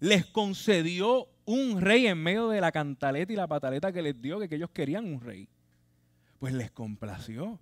les 0.02 0.26
concedió 0.26 1.30
un 1.46 1.80
rey 1.80 2.08
en 2.08 2.18
medio 2.18 2.50
de 2.50 2.60
la 2.60 2.72
cantaleta 2.72 3.32
y 3.32 3.36
la 3.36 3.48
pataleta 3.48 3.94
que 3.94 4.02
les 4.02 4.20
dio, 4.20 4.40
que, 4.40 4.56
ellos 4.56 4.72
querían 4.72 5.06
un 5.06 5.22
rey. 5.22 5.48
Pues 6.40 6.54
les 6.54 6.72
complació. 6.72 7.60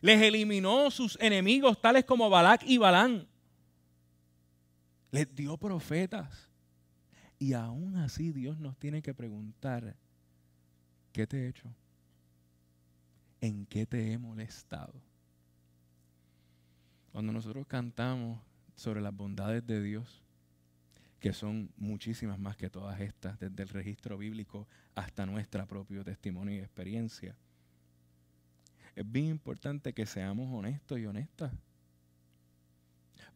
Les 0.00 0.22
eliminó 0.22 0.90
sus 0.90 1.18
enemigos 1.20 1.80
tales 1.82 2.06
como 2.06 2.30
Balac 2.30 2.62
y 2.64 2.78
Balán. 2.78 3.28
Les 5.10 5.32
dio 5.34 5.58
profetas. 5.58 6.48
Y 7.38 7.52
aún 7.52 7.96
así 7.96 8.32
Dios 8.32 8.58
nos 8.58 8.78
tiene 8.78 9.02
que 9.02 9.12
preguntar, 9.12 9.96
¿qué 11.12 11.26
te 11.26 11.44
he 11.44 11.48
hecho? 11.48 11.68
¿En 13.40 13.66
qué 13.66 13.86
te 13.86 14.12
he 14.12 14.18
molestado? 14.18 14.94
Cuando 17.12 17.32
nosotros 17.32 17.66
cantamos 17.66 18.40
sobre 18.74 19.00
las 19.00 19.14
bondades 19.14 19.66
de 19.66 19.82
Dios, 19.82 20.22
que 21.20 21.32
son 21.32 21.70
muchísimas 21.76 22.38
más 22.38 22.56
que 22.56 22.70
todas 22.70 23.00
estas, 23.00 23.38
desde 23.40 23.62
el 23.62 23.68
registro 23.68 24.18
bíblico 24.18 24.68
hasta 24.94 25.26
nuestra 25.26 25.66
propio 25.66 26.04
testimonio 26.04 26.54
y 26.54 26.58
experiencia. 26.58 27.36
Es 28.94 29.10
bien 29.10 29.26
importante 29.26 29.92
que 29.92 30.06
seamos 30.06 30.52
honestos 30.52 30.98
y 30.98 31.06
honestas, 31.06 31.52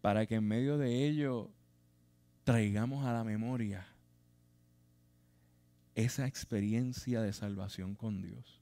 para 0.00 0.26
que 0.26 0.36
en 0.36 0.46
medio 0.46 0.78
de 0.78 1.06
ello 1.06 1.50
traigamos 2.44 3.04
a 3.04 3.12
la 3.12 3.24
memoria 3.24 3.86
esa 5.94 6.26
experiencia 6.26 7.20
de 7.20 7.32
salvación 7.32 7.94
con 7.94 8.22
Dios. 8.22 8.61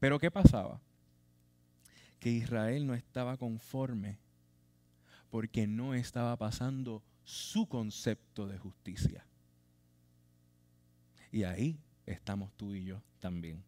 Pero 0.00 0.18
¿qué 0.18 0.30
pasaba? 0.30 0.80
Que 2.18 2.30
Israel 2.30 2.86
no 2.86 2.94
estaba 2.94 3.36
conforme 3.36 4.18
porque 5.30 5.66
no 5.66 5.94
estaba 5.94 6.36
pasando 6.36 7.02
su 7.22 7.68
concepto 7.68 8.48
de 8.48 8.58
justicia. 8.58 9.24
Y 11.30 11.44
ahí 11.44 11.78
estamos 12.06 12.50
tú 12.56 12.74
y 12.74 12.84
yo 12.84 13.00
también. 13.20 13.62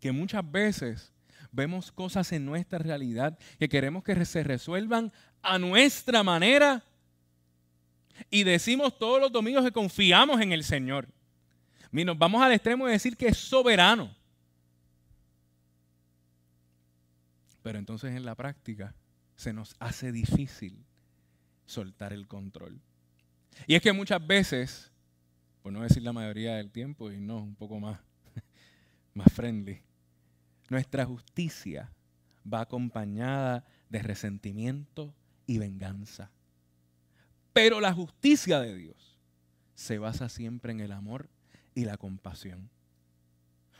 Que 0.00 0.12
muchas 0.12 0.48
veces 0.50 1.12
vemos 1.50 1.90
cosas 1.90 2.30
en 2.32 2.44
nuestra 2.44 2.78
realidad 2.78 3.38
que 3.58 3.68
queremos 3.68 4.02
que 4.02 4.22
se 4.24 4.42
resuelvan 4.42 5.12
a 5.40 5.58
nuestra 5.58 6.22
manera 6.22 6.84
y 8.30 8.44
decimos 8.44 8.98
todos 8.98 9.20
los 9.20 9.32
domingos 9.32 9.64
que 9.64 9.72
confiamos 9.72 10.40
en 10.40 10.52
el 10.52 10.64
Señor. 10.64 11.08
Vamos 12.16 12.42
al 12.42 12.52
extremo 12.52 12.86
de 12.86 12.92
decir 12.92 13.16
que 13.16 13.28
es 13.28 13.38
soberano. 13.38 14.14
Pero 17.64 17.78
entonces 17.78 18.14
en 18.14 18.26
la 18.26 18.34
práctica 18.34 18.94
se 19.36 19.54
nos 19.54 19.74
hace 19.78 20.12
difícil 20.12 20.84
soltar 21.64 22.12
el 22.12 22.28
control. 22.28 22.78
Y 23.66 23.74
es 23.74 23.80
que 23.80 23.94
muchas 23.94 24.24
veces, 24.24 24.92
por 25.62 25.72
no 25.72 25.80
decir 25.80 26.02
la 26.02 26.12
mayoría 26.12 26.56
del 26.56 26.70
tiempo, 26.70 27.10
y 27.10 27.18
no, 27.18 27.38
un 27.38 27.54
poco 27.54 27.80
más, 27.80 27.98
más 29.14 29.32
friendly, 29.32 29.80
nuestra 30.68 31.06
justicia 31.06 31.90
va 32.46 32.60
acompañada 32.60 33.64
de 33.88 34.02
resentimiento 34.02 35.14
y 35.46 35.56
venganza. 35.56 36.30
Pero 37.54 37.80
la 37.80 37.94
justicia 37.94 38.60
de 38.60 38.74
Dios 38.74 39.18
se 39.74 39.96
basa 39.96 40.28
siempre 40.28 40.72
en 40.72 40.80
el 40.80 40.92
amor 40.92 41.30
y 41.74 41.86
la 41.86 41.96
compasión. 41.96 42.68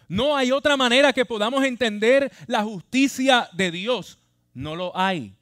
No 0.08 0.36
hay 0.36 0.52
otra 0.52 0.76
manera 0.76 1.12
que 1.12 1.24
podamos 1.24 1.64
entender 1.64 2.30
la 2.46 2.62
justicia 2.62 3.48
de 3.52 3.70
Dios. 3.70 4.18
No 4.52 4.76
lo 4.76 4.96
hay. 4.96 5.34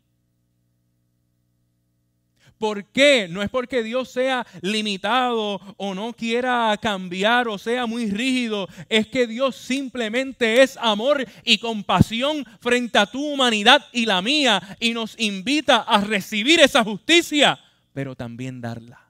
¿Por 2.62 2.85
qué? 2.85 3.27
No 3.29 3.42
es 3.42 3.51
porque 3.51 3.83
Dios 3.83 4.12
sea 4.12 4.46
limitado 4.61 5.61
o 5.79 5.94
no 5.96 6.12
quiera 6.12 6.79
cambiar 6.81 7.48
o 7.48 7.59
sea 7.59 7.87
muy 7.87 8.09
rígido. 8.09 8.68
Es 8.88 9.09
que 9.09 9.27
Dios 9.27 9.57
simplemente 9.57 10.62
es 10.62 10.77
amor 10.77 11.27
y 11.42 11.59
compasión 11.59 12.46
frente 12.61 13.01
a 13.01 13.07
tu 13.07 13.20
humanidad 13.20 13.85
y 13.92 14.07
la 14.07 14.22
mía 14.22 14.77
y 14.79 14.92
nos 14.92 15.18
invita 15.18 15.79
a 15.79 16.03
recibir 16.03 16.61
esa 16.61 16.85
justicia, 16.85 17.59
pero 17.92 18.14
también 18.14 18.61
darla. 18.61 19.09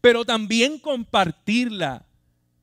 Pero 0.00 0.24
también 0.24 0.78
compartirla. 0.78 2.06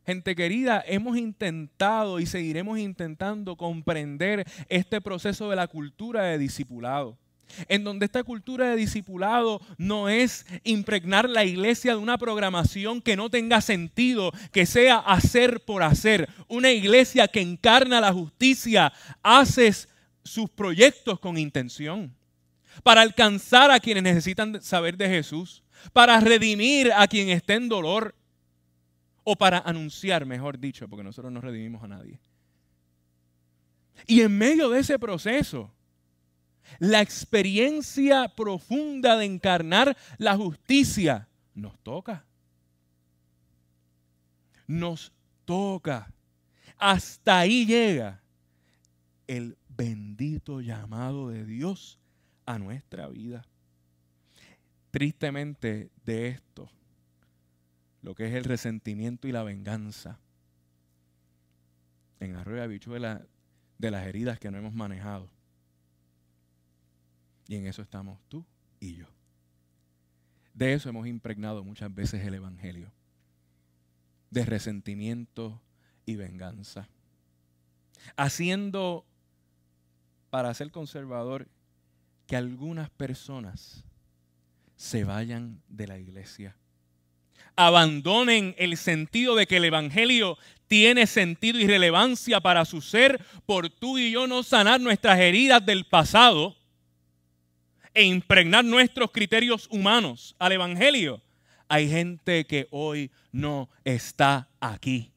Gente 0.06 0.36
querida, 0.36 0.84
hemos 0.88 1.18
intentado 1.18 2.20
y 2.20 2.26
seguiremos 2.26 2.80
intentando 2.80 3.56
comprender 3.56 4.46
este 4.68 5.00
proceso 5.00 5.50
de 5.50 5.56
la 5.56 5.68
cultura 5.68 6.24
de 6.24 6.38
discipulado 6.38 7.18
en 7.68 7.84
donde 7.84 8.06
esta 8.06 8.24
cultura 8.24 8.70
de 8.70 8.76
discipulado 8.76 9.62
no 9.78 10.10
es 10.10 10.46
impregnar 10.64 11.30
la 11.30 11.46
iglesia 11.46 11.92
de 11.92 12.00
una 12.00 12.18
programación 12.18 13.02
que 13.02 13.16
no 13.16 13.30
tenga 13.30 13.62
sentido, 13.62 14.32
que 14.52 14.66
sea 14.66 14.98
hacer 14.98 15.64
por 15.66 15.84
hacer. 15.84 16.30
Una 16.48 16.72
iglesia 16.72 17.28
que 17.28 17.42
encarna 17.42 18.02
la 18.02 18.14
justicia, 18.14 18.94
haces 19.22 19.90
sus 20.24 20.50
proyectos 20.50 21.20
con 21.20 21.38
intención 21.38 22.16
para 22.84 23.02
alcanzar 23.02 23.72
a 23.72 23.80
quienes 23.80 24.04
necesitan 24.04 24.62
saber 24.62 24.98
de 24.98 25.10
Jesús, 25.10 25.64
para 25.94 26.20
redimir 26.20 26.92
a 26.94 27.08
quien 27.08 27.30
esté 27.30 27.56
en 27.56 27.70
dolor 27.70 28.16
o 29.24 29.36
para 29.36 29.60
anunciar, 29.60 30.26
mejor 30.26 30.60
dicho, 30.60 30.88
porque 30.88 31.04
nosotros 31.04 31.32
no 31.32 31.42
redimimos 31.42 31.84
a 31.84 31.88
nadie. 31.88 32.20
Y 34.08 34.22
en 34.22 34.38
medio 34.38 34.70
de 34.70 34.80
ese 34.80 34.98
proceso, 34.98 35.72
la 36.80 37.02
experiencia 37.02 38.30
profunda 38.30 39.18
de 39.18 39.26
encarnar 39.26 39.98
la 40.18 40.36
justicia 40.36 41.28
nos 41.54 41.78
toca. 41.80 42.26
Nos 44.68 45.12
toca. 45.46 46.12
Hasta 46.78 47.40
ahí 47.40 47.66
llega 47.66 48.22
el 49.28 49.58
bendito 49.70 50.62
llamado 50.62 51.30
de 51.30 51.46
Dios 51.46 52.00
a 52.46 52.58
nuestra 52.58 53.08
vida. 53.08 53.46
Tristemente 54.90 55.90
de 56.06 56.30
esto, 56.30 56.70
lo 58.02 58.16
que 58.16 58.28
es 58.28 58.34
el 58.34 58.44
resentimiento 58.44 59.28
y 59.28 59.32
la 59.32 59.44
venganza, 59.44 60.20
en 62.20 62.36
arroyo 62.36 62.68
de 62.68 63.28
de 63.78 63.92
las 63.92 64.06
heridas 64.06 64.40
que 64.40 64.52
no 64.52 64.58
hemos 64.58 64.74
manejado 64.74 65.30
y 67.52 67.58
en 67.58 67.68
eso 67.68 67.82
estamos 67.82 68.18
tú 68.30 68.46
y 68.80 68.96
yo. 68.96 69.08
De 70.54 70.72
eso 70.74 70.88
hemos 70.88 71.06
impregnado 71.06 71.66
muchas 71.66 71.94
veces 71.94 72.26
el 72.26 72.34
Evangelio. 72.34 72.94
De 74.30 74.46
resentimiento 74.46 75.62
y 76.06 76.16
venganza. 76.16 76.88
Haciendo, 78.16 79.06
para 80.30 80.54
ser 80.54 80.72
conservador, 80.72 81.50
que 82.26 82.38
algunas 82.38 82.90
personas 82.90 83.84
se 84.78 85.04
vayan 85.04 85.62
de 85.68 85.88
la 85.88 86.00
iglesia. 86.00 86.56
Abandonen 87.56 88.56
el 88.58 88.78
sentido 88.78 89.36
de 89.36 89.48
que 89.48 89.58
el 89.58 89.66
Evangelio 89.66 90.38
tiene 90.68 91.06
sentido 91.06 91.60
y 91.60 91.68
relevancia 91.68 92.40
para 92.40 92.64
su 92.66 92.82
ser 92.82 93.24
por 93.46 93.70
tú 93.70 93.98
y 93.98 94.12
yo 94.12 94.28
no 94.28 94.42
sanar 94.42 94.80
nuestras 94.80 95.20
heridas 95.20 95.66
del 95.66 95.86
pasado 95.86 96.56
e 97.94 98.04
impregnar 98.04 98.64
nuestros 98.64 99.12
criterios 99.12 99.68
humanos 99.70 100.36
al 100.40 100.54
Evangelio. 100.54 101.22
Hay 101.68 101.90
gente 101.90 102.46
que 102.46 102.68
hoy 102.72 103.12
no 103.32 103.70
está 103.84 104.50
aquí. 104.60 105.12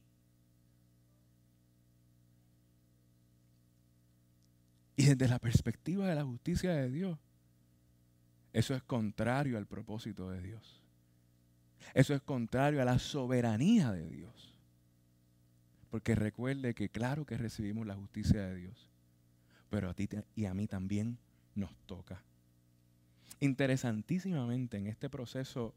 Y 4.96 5.06
desde 5.06 5.28
la 5.28 5.38
perspectiva 5.38 6.06
de 6.08 6.14
la 6.14 6.24
justicia 6.24 6.72
de 6.72 6.90
Dios, 6.90 7.18
eso 8.52 8.74
es 8.74 8.82
contrario 8.82 9.58
al 9.58 9.66
propósito 9.66 10.30
de 10.30 10.40
Dios. 10.40 10.83
Eso 11.94 12.12
es 12.12 12.20
contrario 12.20 12.82
a 12.82 12.84
la 12.84 12.98
soberanía 12.98 13.92
de 13.92 14.08
Dios. 14.10 14.52
Porque 15.90 16.16
recuerde 16.16 16.74
que 16.74 16.88
claro 16.88 17.24
que 17.24 17.38
recibimos 17.38 17.86
la 17.86 17.94
justicia 17.94 18.42
de 18.42 18.56
Dios, 18.56 18.90
pero 19.70 19.88
a 19.88 19.94
ti 19.94 20.08
y 20.34 20.46
a 20.46 20.54
mí 20.54 20.66
también 20.66 21.18
nos 21.54 21.72
toca. 21.86 22.20
Interesantísimamente 23.38 24.76
en 24.76 24.88
este 24.88 25.08
proceso 25.08 25.72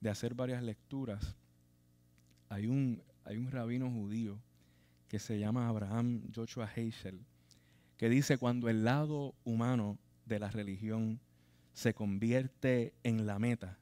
de 0.00 0.10
hacer 0.10 0.34
varias 0.34 0.62
lecturas, 0.64 1.36
hay 2.48 2.66
un, 2.66 3.00
hay 3.24 3.36
un 3.36 3.52
rabino 3.52 3.88
judío 3.88 4.40
que 5.06 5.20
se 5.20 5.38
llama 5.38 5.68
Abraham 5.68 6.22
Joshua 6.34 6.68
Heschel, 6.74 7.20
que 7.96 8.08
dice 8.08 8.38
cuando 8.38 8.68
el 8.68 8.82
lado 8.82 9.34
humano 9.44 9.98
de 10.26 10.40
la 10.40 10.50
religión 10.50 11.20
se 11.74 11.94
convierte 11.94 12.92
en 13.04 13.26
la 13.26 13.38
meta, 13.38 13.78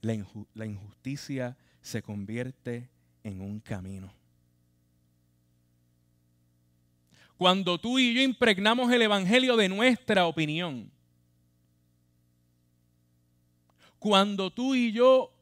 la, 0.00 0.66
injusticia 0.66 1.56
se 1.80 2.02
convierte 2.02 2.88
en 3.22 3.40
un 3.40 3.60
camino. 3.60 4.12
Cuando 7.36 7.78
tú 7.78 7.98
y 7.98 8.14
yo 8.14 8.22
impregnamos 8.22 8.90
el 8.92 9.02
Evangelio 9.02 9.56
de 9.56 9.68
nuestra 9.68 10.26
opinión, 10.26 10.90
cuando 13.98 14.50
tú 14.50 14.74
y 14.74 14.92
yo 14.92 15.32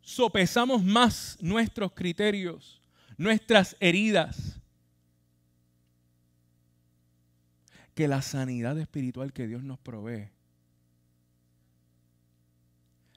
sopesamos 0.00 0.82
más 0.82 1.36
nuestros 1.40 1.92
criterios, 1.92 2.80
nuestras 3.18 3.76
heridas, 3.80 4.60
que 7.94 8.08
la 8.08 8.22
sanidad 8.22 8.78
espiritual 8.78 9.32
que 9.32 9.46
Dios 9.46 9.62
nos 9.62 9.78
provee, 9.78 10.28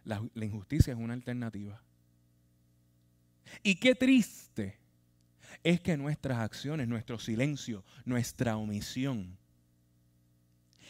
la, 0.09 0.45
injusticia 0.45 0.93
es 0.93 0.99
una 0.99 1.13
alternativa. 1.13 1.81
Y 3.63 3.75
qué 3.75 3.95
triste 3.95 4.79
es 5.63 5.81
que 5.81 5.97
nuestras 5.97 6.39
acciones, 6.39 6.87
nuestro 6.87 7.19
silencio, 7.19 7.83
nuestra 8.05 8.57
omisión, 8.57 9.37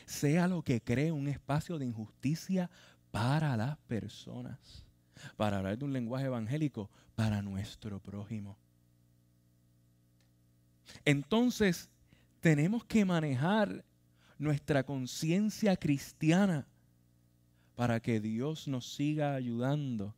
sea 0.05 0.47
lo 0.47 0.63
que 0.63 0.81
cree 0.81 1.11
un 1.11 1.27
espacio 1.27 1.77
de 1.77 1.85
injusticia 1.85 2.69
para 3.11 3.55
las 3.57 3.77
personas. 3.79 4.85
Para 5.35 5.57
hablar 5.57 5.77
de 5.77 5.85
un 5.85 5.93
lenguaje 5.93 6.25
evangélico, 6.25 6.89
para 7.15 7.41
nuestro 7.41 7.99
prójimo. 7.99 8.57
Entonces, 11.03 11.89
tenemos 12.39 12.85
que 12.85 13.03
manejar 13.03 13.83
nuestra 14.37 14.83
conciencia 14.83 15.75
cristiana 15.75 16.65
para 17.79 18.01
que 18.01 18.19
Dios 18.19 18.67
nos 18.67 18.93
siga 18.93 19.35
ayudando 19.35 20.13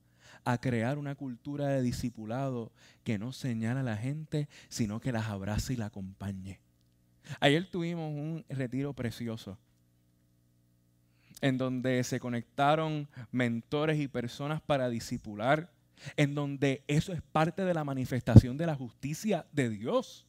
a 0.46 0.60
crear 0.60 0.98
una 0.98 1.14
cultura 1.14 1.68
de 1.68 1.84
discipulado 1.84 2.72
que 3.04 3.20
no 3.20 3.34
señala 3.34 3.82
a 3.82 3.84
la 3.84 3.98
gente, 3.98 4.50
sino 4.68 5.00
que 5.00 5.12
las 5.12 5.28
abrace 5.28 5.74
y 5.74 5.76
la 5.76 5.86
acompañe. 5.86 6.60
Ayer 7.40 7.70
tuvimos 7.70 8.12
un 8.12 8.44
retiro 8.50 8.96
precioso 8.96 9.60
en 11.40 11.60
donde 11.60 12.04
se 12.04 12.20
conectaron 12.20 13.08
mentores 13.32 14.00
y 14.00 14.08
personas 14.08 14.60
para 14.60 14.90
discipular, 14.90 15.72
en 16.18 16.34
donde 16.34 16.84
eso 16.88 17.14
es 17.14 17.22
parte 17.22 17.64
de 17.64 17.76
la 17.76 17.84
manifestación 17.84 18.58
de 18.58 18.66
la 18.66 18.74
justicia 18.74 19.46
de 19.52 19.70
Dios 19.70 20.26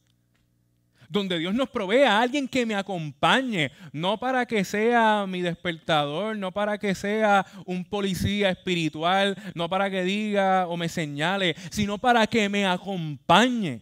donde 1.09 1.39
Dios 1.39 1.53
nos 1.53 1.69
provee 1.69 2.03
a 2.03 2.21
alguien 2.21 2.47
que 2.47 2.65
me 2.65 2.75
acompañe, 2.75 3.71
no 3.91 4.19
para 4.19 4.45
que 4.45 4.63
sea 4.63 5.25
mi 5.27 5.41
despertador, 5.41 6.37
no 6.37 6.51
para 6.51 6.77
que 6.77 6.95
sea 6.95 7.45
un 7.65 7.85
policía 7.85 8.49
espiritual, 8.49 9.37
no 9.55 9.69
para 9.69 9.89
que 9.89 10.03
diga 10.03 10.67
o 10.67 10.77
me 10.77 10.89
señale, 10.89 11.55
sino 11.71 11.97
para 11.97 12.27
que 12.27 12.49
me 12.49 12.65
acompañe. 12.65 13.81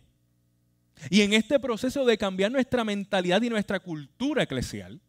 Y 1.09 1.21
en 1.21 1.33
este 1.33 1.59
proceso 1.59 2.05
de 2.05 2.17
cambiar 2.17 2.51
nuestra 2.51 2.83
mentalidad 2.83 3.41
y 3.41 3.49
nuestra 3.49 3.79
cultura 3.79 4.43
eclesial, 4.43 5.01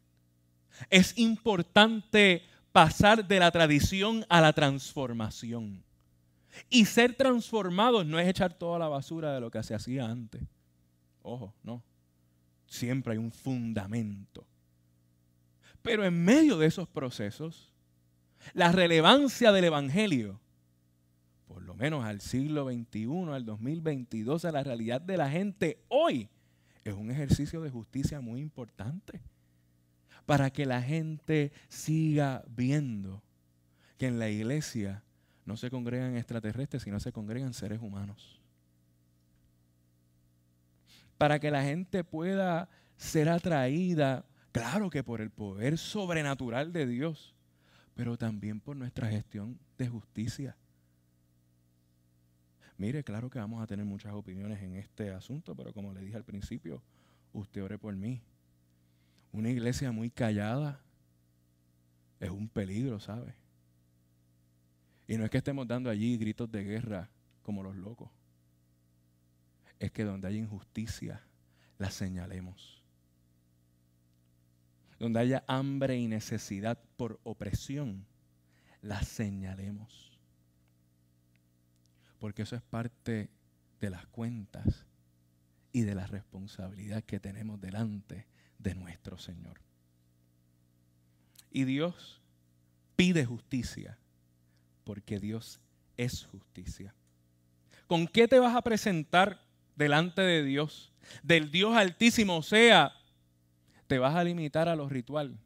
es 0.89 1.17
importante 1.19 2.45
pasar 2.73 3.27
de 3.27 3.39
la 3.39 3.51
tradición 3.51 4.25
a 4.29 4.41
la 4.41 4.53
transformación. 4.53 5.85
Y 6.69 6.87
ser 6.87 7.15
transformados 7.15 8.07
no 8.07 8.19
es 8.19 8.29
echar 8.29 8.55
toda 8.55 8.79
la 8.79 8.89
basura 8.89 9.35
de 9.35 9.41
lo 9.41 9.51
que 9.51 9.63
se 9.63 9.75
hacía 9.75 10.07
antes. 10.07 10.43
Ojo, 11.23 11.55
no 11.63 11.83
siempre 12.73 13.13
hay 13.13 13.19
un 13.19 13.31
fundamento. 13.31 14.47
Pero 15.83 16.05
en 16.05 16.25
medio 16.25 16.59
de 16.59 16.67
esos 16.67 16.89
procesos, 16.89 17.73
la 18.55 18.73
relevancia 18.73 19.53
del 19.53 19.65
Evangelio, 19.65 20.41
por 21.47 21.63
lo 21.63 21.75
menos 21.75 22.05
al 22.05 22.21
siglo 22.21 22.71
XXI, 22.71 23.33
al 23.33 23.45
2022, 23.45 24.45
a 24.45 24.53
la 24.53 24.63
realidad 24.63 25.01
de 25.01 25.17
la 25.17 25.29
gente 25.29 25.85
hoy, 25.89 26.31
es 26.85 26.95
un 26.95 27.11
ejercicio 27.11 27.61
de 27.61 27.71
justicia 27.71 28.21
muy 28.21 28.41
importante 28.41 29.21
para 30.25 30.51
que 30.51 30.67
la 30.67 30.81
gente 30.83 31.53
siga 31.69 32.43
viendo 32.49 33.23
que 33.99 34.07
en 34.07 34.19
la 34.19 34.31
iglesia 34.31 35.05
no 35.45 35.57
se 35.57 35.71
congregan 35.71 36.17
extraterrestres, 36.17 36.85
sino 36.85 37.01
se 37.01 37.13
congregan 37.13 37.53
seres 37.53 37.81
humanos 37.81 38.42
para 41.23 41.39
que 41.39 41.53
la 41.53 41.63
gente 41.63 42.03
pueda 42.03 42.69
ser 42.97 43.29
atraída, 43.29 44.27
claro 44.51 44.91
que 44.91 45.05
por 45.05 45.21
el 45.21 45.31
poder 45.31 45.79
sobrenatural 45.79 46.73
de 46.73 46.85
Dios, 46.85 47.37
pero 47.95 48.19
también 48.19 48.59
por 48.59 48.75
nuestra 48.75 49.09
gestión 49.09 49.57
de 49.79 49.87
justicia. 49.87 50.57
Mire, 52.77 53.05
claro 53.05 53.31
que 53.31 53.39
vamos 53.39 53.63
a 53.63 53.69
tener 53.69 53.87
muchas 53.87 54.15
opiniones 54.15 54.61
en 54.63 54.75
este 54.75 55.13
asunto, 55.13 55.55
pero 55.55 55.73
como 55.73 55.93
le 55.93 56.01
dije 56.01 56.17
al 56.17 56.25
principio, 56.25 56.83
usted 57.33 57.63
ore 57.63 57.79
por 57.79 57.95
mí. 57.95 58.21
Una 59.31 59.49
iglesia 59.49 59.93
muy 59.93 60.11
callada 60.11 60.81
es 62.19 62.31
un 62.31 62.49
peligro, 62.49 62.99
¿sabe? 62.99 63.37
Y 65.07 65.17
no 65.17 65.25
es 65.25 65.31
que 65.31 65.39
estemos 65.39 65.69
dando 65.69 65.89
allí 65.89 66.17
gritos 66.17 66.51
de 66.51 66.65
guerra 66.65 67.09
como 67.45 67.63
los 67.63 67.77
locos 67.77 68.11
es 69.83 69.91
que 69.91 70.05
donde 70.05 70.29
hay 70.29 70.39
injusticia, 70.39 71.21
la 71.77 71.91
señalemos. 71.91 72.85
Donde 75.01 75.19
haya 75.19 75.43
hambre 75.49 75.99
y 75.99 76.07
necesidad 76.07 76.79
por 76.97 77.19
opresión, 77.25 78.07
la 78.81 79.03
señalemos. 79.03 80.17
Porque 82.21 82.43
eso 82.43 82.55
es 82.55 82.63
parte 82.63 83.29
de 83.81 83.91
las 83.91 84.07
cuentas 84.07 84.87
y 85.73 85.81
de 85.81 85.97
la 85.97 86.07
responsabilidad 86.07 87.03
que 87.03 87.19
tenemos 87.19 87.61
delante 87.61 88.29
de 88.61 88.77
nuestro 88.77 89.19
Señor. 89.19 89.61
Y 91.51 91.65
Dios 91.65 92.23
pide 92.95 93.25
justicia 93.25 93.99
porque 94.85 95.19
Dios 95.19 95.61
es 95.97 96.25
justicia. 96.27 96.95
¿Con 97.89 98.07
qué 98.07 98.29
te 98.29 98.39
vas 98.39 98.55
a 98.55 98.63
presentar 98.63 99.52
delante 99.77 100.23
de 100.23 100.43
Dios, 100.43 100.93
del 101.23 101.51
Dios 101.51 101.77
altísimo. 101.77 102.37
O 102.37 102.43
sea, 102.43 102.93
te 103.87 103.99
vas 103.99 104.15
a 104.15 104.25
limitar 104.25 104.69
a 104.69 104.77
los 104.77 104.91
rituales. 104.91 105.37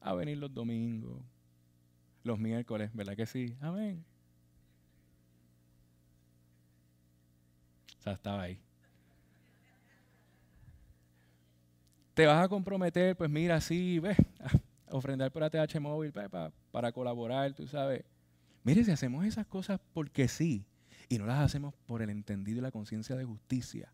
A 0.00 0.14
venir 0.14 0.38
los 0.38 0.52
domingos, 0.52 1.22
los 2.24 2.38
miércoles, 2.38 2.90
¿verdad 2.94 3.16
que 3.16 3.26
sí? 3.26 3.54
Amén. 3.60 4.02
O 7.98 8.02
sea, 8.02 8.14
estaba 8.14 8.42
ahí. 8.42 8.58
Te 12.14 12.26
vas 12.26 12.42
a 12.42 12.48
comprometer, 12.48 13.16
pues 13.16 13.30
mira, 13.30 13.60
sí, 13.60 13.98
ves, 13.98 14.16
a 14.88 14.96
ofrendar 14.96 15.30
por 15.30 15.44
ATH 15.44 15.78
móvil 15.80 16.12
para 16.12 16.92
colaborar, 16.92 17.52
tú 17.52 17.66
sabes. 17.66 18.04
Mire, 18.62 18.84
si 18.84 18.90
hacemos 18.90 19.24
esas 19.24 19.46
cosas 19.46 19.80
porque 19.92 20.28
sí, 20.28 20.66
y 21.10 21.18
no 21.18 21.26
las 21.26 21.40
hacemos 21.40 21.74
por 21.86 22.02
el 22.02 22.08
entendido 22.08 22.60
y 22.60 22.62
la 22.62 22.70
conciencia 22.70 23.16
de 23.16 23.24
justicia, 23.24 23.92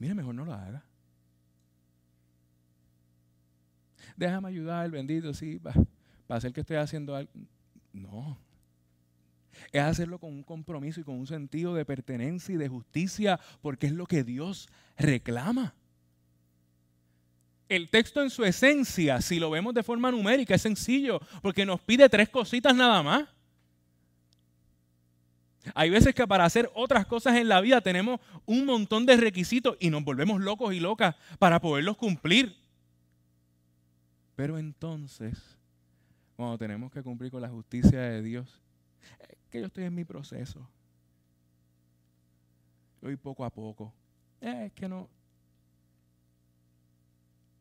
mire, 0.00 0.14
mejor 0.14 0.34
no 0.34 0.44
lo 0.44 0.52
haga. 0.52 0.84
Déjame 4.16 4.48
ayudar, 4.48 4.90
bendito, 4.90 5.32
sí, 5.32 5.60
para, 5.60 5.86
hacer 6.28 6.52
que 6.52 6.62
estoy 6.62 6.76
haciendo 6.76 7.14
algo. 7.14 7.30
No. 7.92 8.36
Es 9.70 9.80
hacerlo 9.80 10.18
con 10.18 10.32
un 10.32 10.42
compromiso 10.42 11.00
y 11.00 11.04
con 11.04 11.14
un 11.14 11.28
sentido 11.28 11.72
de 11.74 11.84
pertenencia 11.84 12.52
y 12.52 12.58
de 12.58 12.68
justicia, 12.68 13.38
porque 13.62 13.86
es 13.86 13.92
lo 13.92 14.06
que 14.06 14.24
Dios 14.24 14.68
reclama. 14.98 15.72
El 17.68 17.90
texto 17.90 18.20
en 18.20 18.30
su 18.30 18.44
esencia, 18.44 19.20
si 19.20 19.38
lo 19.38 19.50
vemos 19.50 19.72
de 19.72 19.84
forma 19.84 20.10
numérica, 20.10 20.56
es 20.56 20.62
sencillo, 20.62 21.20
porque 21.40 21.64
nos 21.64 21.80
pide 21.80 22.08
tres 22.08 22.28
cositas 22.28 22.74
nada 22.74 23.04
más. 23.04 23.28
Hay 25.74 25.90
veces 25.90 26.14
que 26.14 26.26
para 26.26 26.44
hacer 26.44 26.70
otras 26.74 27.06
cosas 27.06 27.36
en 27.36 27.48
la 27.48 27.60
vida 27.60 27.80
tenemos 27.80 28.20
un 28.46 28.64
montón 28.64 29.04
de 29.04 29.16
requisitos 29.16 29.76
y 29.78 29.90
nos 29.90 30.02
volvemos 30.02 30.40
locos 30.40 30.72
y 30.72 30.80
locas 30.80 31.16
para 31.38 31.60
poderlos 31.60 31.96
cumplir. 31.96 32.56
Pero 34.36 34.58
entonces, 34.58 35.58
cuando 36.34 36.56
tenemos 36.56 36.90
que 36.90 37.02
cumplir 37.02 37.30
con 37.30 37.42
la 37.42 37.48
justicia 37.50 38.00
de 38.00 38.22
Dios, 38.22 38.62
es 39.18 39.50
que 39.50 39.60
yo 39.60 39.66
estoy 39.66 39.84
en 39.84 39.94
mi 39.94 40.04
proceso. 40.04 40.66
Voy 43.02 43.16
poco 43.16 43.44
a 43.44 43.50
poco. 43.50 43.92
Es 44.40 44.72
que 44.72 44.88
no. 44.88 45.08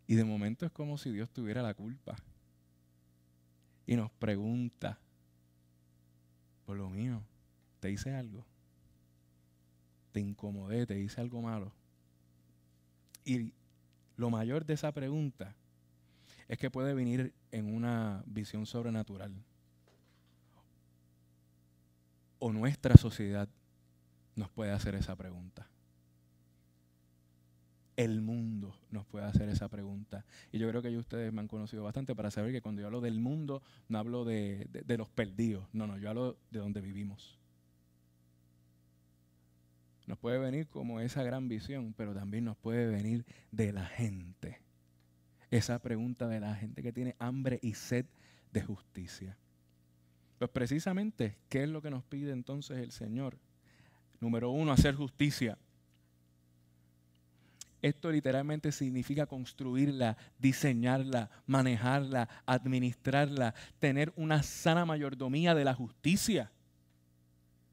Y 0.08 0.16
de 0.16 0.24
momento 0.24 0.66
es 0.66 0.72
como 0.72 0.98
si 0.98 1.12
Dios 1.12 1.30
tuviera 1.30 1.62
la 1.62 1.74
culpa. 1.74 2.16
Y 3.86 3.96
nos 3.96 4.10
pregunta, 4.12 4.98
por 6.66 6.78
lo 6.78 6.90
mío, 6.90 7.22
¿te 7.80 7.92
hice 7.92 8.14
algo? 8.14 8.46
¿Te 10.12 10.20
incomodé? 10.20 10.86
¿Te 10.86 11.00
hice 11.00 11.22
algo 11.22 11.42
malo? 11.42 11.72
Y 13.26 13.54
lo 14.18 14.30
mayor 14.30 14.66
de 14.66 14.74
esa 14.74 14.92
pregunta 14.92 15.56
es 16.48 16.58
que 16.58 16.72
puede 16.72 16.94
venir 16.94 17.34
en 17.52 17.74
una 17.74 18.24
visión 18.26 18.66
sobrenatural. 18.66 19.32
O 22.40 22.52
nuestra 22.52 22.96
sociedad 22.96 23.48
nos 24.36 24.50
puede 24.50 24.72
hacer 24.72 24.96
esa 24.96 25.16
pregunta. 25.16 25.68
El 27.96 28.22
mundo 28.22 28.76
nos 28.92 29.06
puede 29.06 29.26
hacer 29.26 29.50
esa 29.50 29.68
pregunta. 29.68 30.26
Y 30.52 30.58
yo 30.58 30.70
creo 30.70 30.82
que 30.82 30.98
ustedes 30.98 31.32
me 31.32 31.42
han 31.42 31.48
conocido 31.48 31.84
bastante 31.84 32.16
para 32.16 32.32
saber 32.32 32.52
que 32.52 32.62
cuando 32.62 32.82
yo 32.82 32.88
hablo 32.88 33.02
del 33.02 33.20
mundo, 33.20 33.62
no 33.90 34.00
hablo 34.00 34.26
de, 34.26 34.68
de 34.72 34.98
los 34.98 35.10
perdidos. 35.10 35.68
No, 35.74 35.86
no, 35.86 35.98
yo 35.98 36.10
hablo 36.10 36.38
de 36.50 36.60
donde 36.60 36.82
vivimos. 36.82 37.39
Nos 40.10 40.18
puede 40.18 40.40
venir 40.40 40.68
como 40.68 41.00
esa 41.02 41.22
gran 41.22 41.48
visión, 41.48 41.94
pero 41.96 42.16
también 42.16 42.44
nos 42.44 42.58
puede 42.58 42.88
venir 42.88 43.28
de 43.52 43.72
la 43.72 43.86
gente 43.86 44.60
esa 45.52 45.78
pregunta 45.78 46.28
de 46.28 46.40
la 46.40 46.56
gente 46.56 46.82
que 46.82 46.92
tiene 46.92 47.16
hambre 47.20 47.60
y 47.62 47.76
sed 47.76 48.08
de 48.52 48.64
justicia. 48.64 49.38
Pues 50.40 50.50
precisamente, 50.50 51.38
¿qué 51.48 51.62
es 51.62 51.70
lo 51.70 51.84
que 51.84 51.92
nos 51.92 52.04
pide 52.04 52.32
entonces 52.32 52.80
el 52.80 52.92
Señor? 52.92 53.38
Número 54.20 54.50
uno, 54.50 54.72
hacer 54.72 54.96
justicia. 54.96 55.60
Esto 57.80 58.12
literalmente 58.12 58.72
significa 58.72 59.28
construirla, 59.28 60.18
diseñarla, 60.40 61.30
manejarla, 61.46 62.28
administrarla, 62.48 63.54
tener 63.78 64.12
una 64.16 64.42
sana 64.42 64.86
mayordomía 64.86 65.54
de 65.54 65.66
la 65.66 65.76
justicia. 65.76 66.52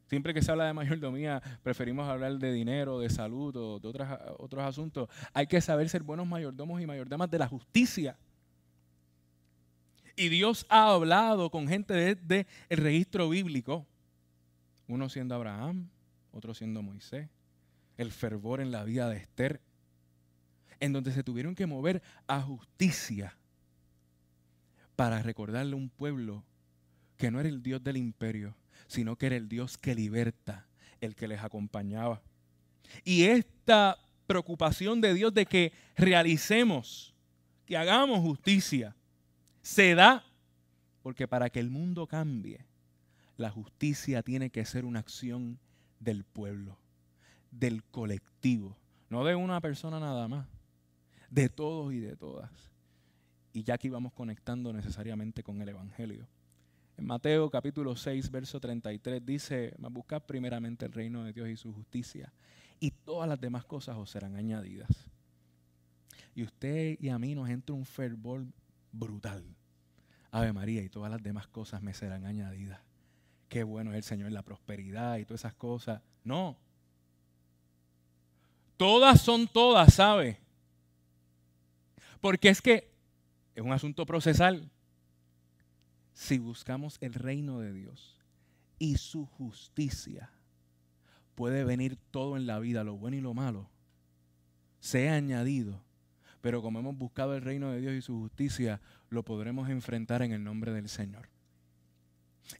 Siempre 0.06 0.32
que 0.32 0.40
se 0.40 0.52
habla 0.52 0.66
de 0.66 0.72
mayordomía, 0.72 1.42
preferimos 1.62 2.08
hablar 2.08 2.38
de 2.38 2.52
dinero, 2.52 3.00
de 3.00 3.10
salud 3.10 3.56
o 3.56 3.80
de 3.80 3.88
otros 4.38 4.62
asuntos. 4.62 5.08
Hay 5.34 5.48
que 5.48 5.60
saber 5.60 5.88
ser 5.88 6.02
buenos 6.02 6.26
mayordomos 6.26 6.80
y 6.80 6.86
mayordamas 6.86 7.28
de 7.30 7.38
la 7.38 7.48
justicia. 7.48 8.16
Y 10.14 10.28
Dios 10.28 10.64
ha 10.68 10.92
hablado 10.92 11.50
con 11.50 11.66
gente 11.66 11.92
desde 11.92 12.46
el 12.68 12.78
registro 12.78 13.28
bíblico, 13.28 13.84
uno 14.86 15.08
siendo 15.08 15.34
Abraham, 15.34 15.88
otro 16.32 16.54
siendo 16.54 16.82
Moisés, 16.82 17.28
el 17.96 18.12
fervor 18.12 18.60
en 18.60 18.70
la 18.70 18.84
vida 18.84 19.08
de 19.08 19.16
Esther, 19.16 19.60
en 20.78 20.92
donde 20.92 21.12
se 21.12 21.24
tuvieron 21.24 21.54
que 21.54 21.66
mover 21.66 22.00
a 22.28 22.40
justicia 22.40 23.36
para 24.94 25.20
recordarle 25.22 25.72
a 25.72 25.76
un 25.76 25.90
pueblo 25.90 26.44
que 27.16 27.30
no 27.30 27.40
era 27.40 27.48
el 27.48 27.62
Dios 27.62 27.82
del 27.82 27.96
imperio, 27.96 28.54
sino 28.86 29.16
que 29.16 29.26
era 29.26 29.36
el 29.36 29.48
Dios 29.48 29.78
que 29.78 29.94
liberta, 29.94 30.66
el 31.00 31.14
que 31.14 31.28
les 31.28 31.42
acompañaba. 31.42 32.22
Y 33.04 33.24
esta 33.24 33.98
preocupación 34.26 35.00
de 35.00 35.14
Dios 35.14 35.32
de 35.34 35.46
que 35.46 35.72
realicemos, 35.96 37.14
que 37.64 37.76
hagamos 37.76 38.20
justicia, 38.20 38.94
se 39.62 39.94
da 39.94 40.24
porque 41.02 41.28
para 41.28 41.50
que 41.50 41.60
el 41.60 41.70
mundo 41.70 42.06
cambie, 42.06 42.66
la 43.36 43.50
justicia 43.50 44.22
tiene 44.22 44.50
que 44.50 44.64
ser 44.64 44.84
una 44.84 45.00
acción 45.00 45.58
del 46.00 46.24
pueblo, 46.24 46.78
del 47.50 47.84
colectivo, 47.84 48.76
no 49.08 49.24
de 49.24 49.34
una 49.34 49.60
persona 49.60 50.00
nada 50.00 50.26
más, 50.26 50.48
de 51.30 51.48
todos 51.48 51.92
y 51.92 52.00
de 52.00 52.16
todas. 52.16 52.50
Y 53.52 53.62
ya 53.62 53.74
aquí 53.74 53.88
vamos 53.88 54.12
conectando 54.12 54.72
necesariamente 54.72 55.42
con 55.42 55.60
el 55.62 55.68
Evangelio. 55.68 56.26
En 56.98 57.04
Mateo 57.04 57.50
capítulo 57.50 57.94
6, 57.94 58.30
verso 58.30 58.58
33 58.58 59.24
dice, 59.24 59.74
buscad 59.90 60.22
primeramente 60.22 60.86
el 60.86 60.92
reino 60.92 61.24
de 61.24 61.32
Dios 61.32 61.48
y 61.48 61.56
su 61.56 61.72
justicia, 61.72 62.32
y 62.80 62.90
todas 62.90 63.28
las 63.28 63.38
demás 63.38 63.66
cosas 63.66 63.96
os 63.96 64.10
serán 64.10 64.34
añadidas. 64.34 64.88
Y 66.34 66.42
usted 66.42 66.96
y 66.98 67.10
a 67.10 67.18
mí 67.18 67.34
nos 67.34 67.50
entra 67.50 67.74
un 67.74 67.84
fervor 67.84 68.46
brutal. 68.92 69.44
Ave 70.30 70.52
María, 70.52 70.82
y 70.82 70.88
todas 70.88 71.10
las 71.10 71.22
demás 71.22 71.46
cosas 71.48 71.82
me 71.82 71.92
serán 71.92 72.24
añadidas. 72.24 72.80
Qué 73.48 73.62
bueno 73.62 73.90
es 73.90 73.96
el 73.96 74.02
Señor, 74.02 74.32
la 74.32 74.42
prosperidad 74.42 75.18
y 75.18 75.24
todas 75.24 75.42
esas 75.42 75.54
cosas. 75.54 76.00
No. 76.24 76.56
Todas 78.76 79.20
son 79.20 79.46
todas, 79.48 79.94
¿sabe? 79.94 80.40
Porque 82.20 82.48
es 82.48 82.60
que 82.60 82.90
es 83.54 83.62
un 83.62 83.72
asunto 83.72 84.04
procesal 84.04 84.70
si 86.16 86.38
buscamos 86.38 86.96
el 87.02 87.12
reino 87.12 87.60
de 87.60 87.74
Dios 87.74 88.16
y 88.78 88.96
su 88.96 89.26
justicia, 89.26 90.30
puede 91.34 91.62
venir 91.62 91.98
todo 92.10 92.38
en 92.38 92.46
la 92.46 92.58
vida, 92.58 92.84
lo 92.84 92.96
bueno 92.96 93.18
y 93.18 93.20
lo 93.20 93.34
malo, 93.34 93.68
sea 94.80 95.14
añadido. 95.14 95.84
Pero 96.40 96.62
como 96.62 96.78
hemos 96.78 96.96
buscado 96.96 97.34
el 97.34 97.42
reino 97.42 97.70
de 97.70 97.82
Dios 97.82 97.92
y 97.92 98.00
su 98.00 98.18
justicia, 98.18 98.80
lo 99.10 99.24
podremos 99.24 99.68
enfrentar 99.68 100.22
en 100.22 100.32
el 100.32 100.42
nombre 100.42 100.72
del 100.72 100.88
Señor. 100.88 101.28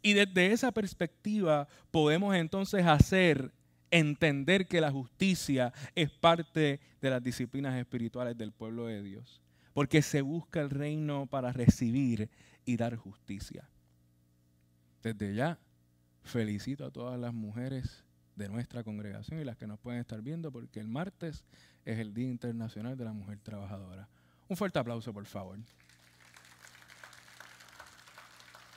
Y 0.03 0.12
desde 0.12 0.53
esa 0.53 0.71
perspectiva 0.71 1.66
podemos 1.90 2.35
entonces 2.35 2.85
hacer 2.85 3.53
entender 3.90 4.66
que 4.66 4.83
la 4.83 4.92
justicia 4.92 5.73
es 5.95 6.11
parte 6.11 6.81
de 7.01 7.11
las 7.11 7.23
disciplinas 7.23 7.75
espirituales 7.79 8.37
del 8.37 8.53
pueblo 8.53 8.85
de 8.85 9.03
Dios. 9.03 9.40
Porque 9.73 10.03
se 10.03 10.21
busca 10.21 10.61
el 10.61 10.69
reino 10.69 11.27
para 11.27 11.53
recibir 11.53 12.29
y 12.66 12.76
dar 12.76 12.96
justicia. 12.96 13.64
Desde 15.02 15.35
ya, 15.35 15.59
felicito 16.24 16.85
a 16.85 16.90
todas 16.90 17.18
las 17.18 17.33
mujeres 17.33 18.05
de 18.35 18.48
nuestra 18.48 18.85
congregación 18.85 19.40
y 19.40 19.44
las 19.44 19.57
que 19.57 19.66
nos 19.66 19.79
pueden 19.79 20.00
estar 20.00 20.20
viendo 20.20 20.52
porque 20.52 20.81
el 20.81 20.88
martes 20.88 21.44
es 21.87 21.98
el 21.98 22.12
Día 22.12 22.29
Internacional 22.29 22.96
de 22.98 23.05
la 23.05 23.12
Mujer 23.12 23.38
Trabajadora. 23.38 24.09
Un 24.48 24.57
fuerte 24.57 24.79
aplauso, 24.79 25.12
por 25.12 25.24
favor. 25.24 25.59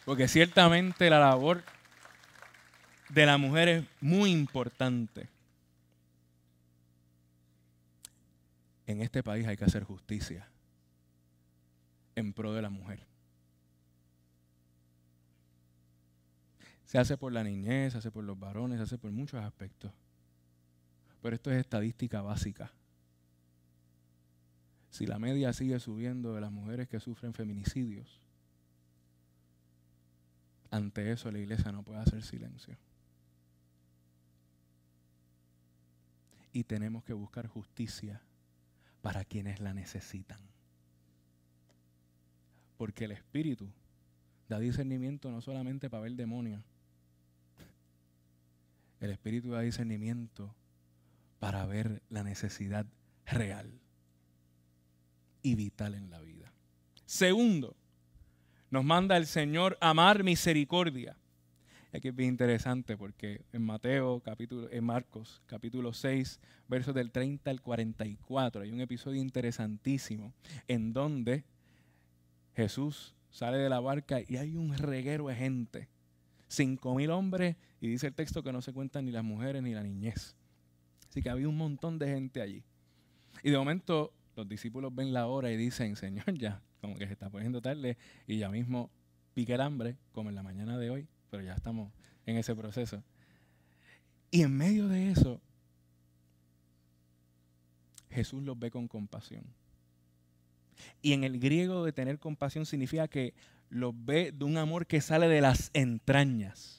Porque 0.06 0.28
ciertamente 0.28 1.10
la 1.10 1.20
labor 1.20 1.64
de 3.10 3.26
la 3.26 3.38
mujer 3.38 3.68
es 3.68 3.86
muy 4.00 4.32
importante. 4.32 5.28
En 8.88 9.02
este 9.02 9.22
país 9.22 9.48
hay 9.48 9.58
que 9.58 9.66
hacer 9.66 9.84
justicia 9.84 10.48
en 12.16 12.34
pro 12.34 12.54
de 12.54 12.62
la 12.62 12.70
mujer. 12.70 13.09
Se 16.90 16.98
hace 16.98 17.18
por 17.18 17.32
la 17.32 17.44
niñez, 17.44 17.92
se 17.92 18.00
hace 18.00 18.10
por 18.10 18.24
los 18.24 18.40
varones, 18.40 18.80
se 18.80 18.84
hace 18.84 18.98
por 18.98 19.12
muchos 19.12 19.40
aspectos. 19.44 19.92
Pero 21.22 21.36
esto 21.36 21.52
es 21.52 21.60
estadística 21.60 22.24
básica. 22.24 22.72
Si 24.90 25.06
la 25.06 25.20
media 25.20 25.54
sigue 25.54 25.80
subiendo 25.80 26.34
de 26.34 26.42
las 26.42 26.52
mujeres 26.52 26.90
que 26.90 27.00
sufren 27.00 27.36
feminicidios, 27.36 28.20
ante 30.72 31.12
eso 31.12 31.32
la 31.32 31.38
iglesia 31.38 31.72
no 31.72 31.84
puede 31.84 32.00
hacer 32.00 32.24
silencio. 32.24 32.76
Y 36.54 36.64
tenemos 36.64 37.04
que 37.04 37.14
buscar 37.14 37.46
justicia 37.46 38.20
para 39.04 39.24
quienes 39.26 39.60
la 39.60 39.76
necesitan. 39.76 40.40
Porque 42.80 43.06
el 43.06 43.12
Espíritu 43.12 43.70
da 44.48 44.58
discernimiento 44.58 45.30
no 45.30 45.40
solamente 45.42 45.88
para 45.92 46.02
ver 46.02 46.14
demonios, 46.14 46.64
el 49.00 49.12
espíritu 49.12 49.52
da 49.52 49.62
discernimiento 49.62 50.56
para 51.40 51.66
ver 51.66 52.02
la 52.10 52.24
necesidad 52.24 52.86
real 53.26 53.80
y 55.42 55.56
vital 55.56 55.96
en 55.96 56.10
la 56.10 56.20
vida. 56.22 56.52
Segundo, 57.06 57.76
nos 58.70 58.84
manda 58.84 59.18
el 59.18 59.26
Señor 59.26 59.78
amar 59.82 60.24
misericordia. 60.24 61.18
Aquí 61.92 62.10
es 62.10 62.16
bien 62.16 62.30
interesante 62.30 62.98
porque 62.98 63.46
en 63.52 63.64
Mateo, 63.64 64.20
capítulo, 64.20 64.70
en 64.72 64.84
Marcos, 64.84 65.42
capítulo 65.48 65.92
6, 65.92 66.40
versos 66.68 66.94
del 66.94 67.12
30 67.12 67.50
al 67.50 67.62
44, 67.62 68.62
hay 68.62 68.72
un 68.72 68.82
episodio 68.82 69.20
interesantísimo 69.20 70.34
en 70.68 70.94
donde 70.94 71.46
Jesús 72.56 73.16
sale 73.32 73.58
de 73.58 73.70
la 73.70 73.80
barca 73.80 74.20
y 74.22 74.38
hay 74.38 74.56
un 74.56 74.78
reguero 74.78 75.30
de 75.30 75.36
gente. 75.36 75.88
Cinco 76.48 76.94
mil 76.94 77.10
hombres 77.10 77.56
y 77.82 77.88
dice 77.88 78.08
el 78.08 78.14
texto 78.14 78.44
que 78.44 78.52
no 78.52 78.62
se 78.62 78.74
cuentan 78.74 79.06
ni 79.06 79.12
las 79.12 79.24
mujeres 79.24 79.64
ni 79.64 79.74
la 79.74 79.84
niñez. 79.84 80.36
Así 81.10 81.22
que 81.22 81.30
había 81.30 81.48
un 81.48 81.58
montón 81.58 81.98
de 81.98 82.08
gente 82.08 82.42
allí. 82.42 82.64
Y 83.44 83.52
de 83.52 83.58
momento 83.58 84.14
los 84.36 84.48
discípulos 84.48 84.94
ven 84.94 85.14
la 85.14 85.28
hora 85.28 85.52
y 85.52 85.58
dicen, 85.58 85.96
Señor, 85.96 86.34
ya, 86.38 86.62
como 86.82 86.96
que 86.96 87.08
se 87.08 87.14
está 87.14 87.30
poniendo 87.30 87.62
tarde 87.62 87.98
y 88.28 88.38
ya 88.38 88.50
mismo 88.50 88.90
pique 89.34 89.54
el 89.54 89.62
hambre, 89.62 89.98
como 90.12 90.30
en 90.30 90.36
la 90.36 90.44
mañana 90.44 90.78
de 90.78 90.90
hoy, 90.90 91.08
pero 91.30 91.44
ya 91.44 91.54
estamos 91.54 91.92
en 92.26 92.38
ese 92.38 92.56
proceso. 92.56 93.04
Y 94.32 94.44
en 94.44 94.56
medio 94.56 94.88
de 94.88 95.12
eso, 95.12 95.42
Jesús 98.10 98.44
los 98.44 98.58
ve 98.60 98.70
con 98.72 98.88
compasión. 98.88 99.44
Y 101.02 101.14
en 101.14 101.24
el 101.24 101.40
griego 101.40 101.84
de 101.84 101.92
tener 101.92 102.20
compasión 102.20 102.66
significa 102.66 103.08
que 103.08 103.34
los 103.70 103.94
ve 103.94 104.32
de 104.32 104.46
un 104.46 104.58
amor 104.58 104.88
que 104.88 105.02
sale 105.02 105.28
de 105.28 105.42
las 105.42 105.70
entrañas. 105.74 106.79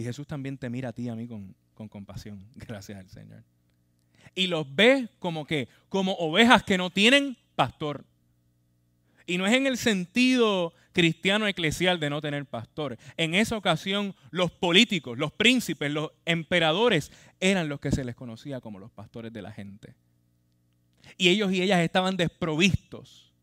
Y 0.00 0.02
Jesús 0.02 0.26
también 0.26 0.56
te 0.56 0.70
mira 0.70 0.88
a 0.88 0.92
ti 0.94 1.02
y 1.02 1.08
a 1.10 1.14
mí 1.14 1.28
con, 1.28 1.54
compasión, 1.90 2.42
gracias 2.54 2.98
al 2.98 3.10
Señor. 3.10 3.44
Y 4.34 4.46
los 4.46 4.74
ve 4.74 5.10
como 5.18 5.46
que, 5.46 5.68
como 5.90 6.12
ovejas 6.12 6.62
que 6.62 6.78
no 6.78 6.88
tienen 6.88 7.36
pastor. 7.54 8.06
Y 9.26 9.36
no 9.36 9.46
es 9.46 9.52
en 9.52 9.66
el 9.66 9.76
sentido 9.76 10.72
cristiano 10.94 11.46
eclesial 11.46 12.00
de 12.00 12.08
no 12.08 12.22
tener 12.22 12.46
pastor. 12.46 12.96
En 13.18 13.34
esa 13.34 13.58
ocasión 13.58 14.14
los 14.30 14.50
políticos, 14.50 15.18
los 15.18 15.32
príncipes, 15.32 15.92
los 15.92 16.12
emperadores 16.24 17.12
eran 17.38 17.68
los 17.68 17.78
que 17.78 17.92
se 17.92 18.02
les 18.02 18.14
conocía 18.14 18.62
como 18.62 18.78
los 18.78 18.90
pastores 18.90 19.34
de 19.34 19.42
la 19.42 19.52
gente. 19.52 19.96
Y 21.18 21.28
ellos 21.28 21.52
y 21.52 21.60
ellas 21.60 21.80
estaban 21.80 22.16
desprovistos. 22.16 23.34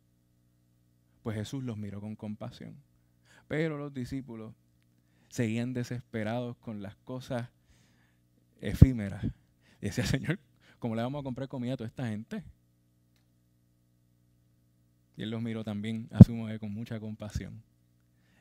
Pues 1.22 1.38
Jesús 1.38 1.64
los 1.64 1.78
miró 1.78 2.02
con 2.02 2.16
compasión. 2.16 2.82
Pero 3.48 3.78
los 3.78 3.94
discípulos 3.94 4.56
seguían 5.30 5.74
desesperados 5.74 6.58
con 6.58 6.82
las 6.82 6.96
cosas 6.98 7.50
efímeras. 8.62 9.26
Y 9.82 9.88
decía, 9.88 10.06
Señor, 10.06 10.40
¿cómo 10.80 10.96
le 10.96 11.02
vamos 11.02 11.22
a 11.22 11.24
comprar 11.24 11.48
comida 11.48 11.74
a 11.74 11.78
toda 11.78 11.88
esta 11.88 12.08
gente? 12.08 12.44
Y 15.16 15.24
él 15.24 15.32
los 15.32 15.42
miró 15.42 15.64
también, 15.64 16.08
asumo 16.12 16.48
que 16.48 16.60
con 16.60 16.72
mucha 16.72 17.00
compasión. 17.00 17.64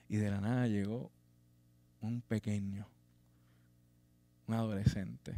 Y 0.09 0.17
de 0.17 0.31
la 0.31 0.41
nada 0.41 0.69
llegó 0.69 1.11
un 2.01 2.21
pequeño, 2.21 2.87
un 4.47 4.55
adolescente, 4.55 5.35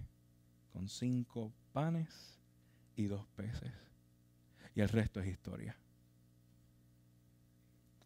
con 0.73 0.89
cinco 0.89 1.53
panes 1.73 2.39
y 2.97 3.07
dos 3.07 3.27
peces. 3.37 3.73
Y 4.75 4.81
el 4.81 4.89
resto 4.89 5.21
es 5.21 5.29
historia. 5.29 5.77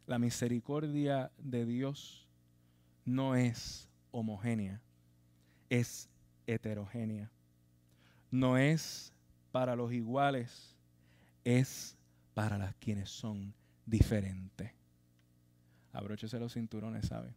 La 0.07 0.19
misericordia 0.19 1.33
de 1.39 1.65
Dios 1.65 2.29
no 3.05 3.35
es 3.35 3.89
homogénea, 4.11 4.81
es 5.69 6.09
heterogénea. 6.47 7.31
No 8.31 8.57
es 8.57 9.13
para 9.51 9.77
los 9.77 9.93
iguales, 9.93 10.77
es 11.45 11.97
para 12.35 12.59
las 12.59 12.75
quienes 12.77 13.11
son 13.11 13.55
diferentes. 13.85 14.73
Abróchese 15.93 16.39
los 16.39 16.55
cinturones, 16.55 17.07
¿sabe? 17.07 17.35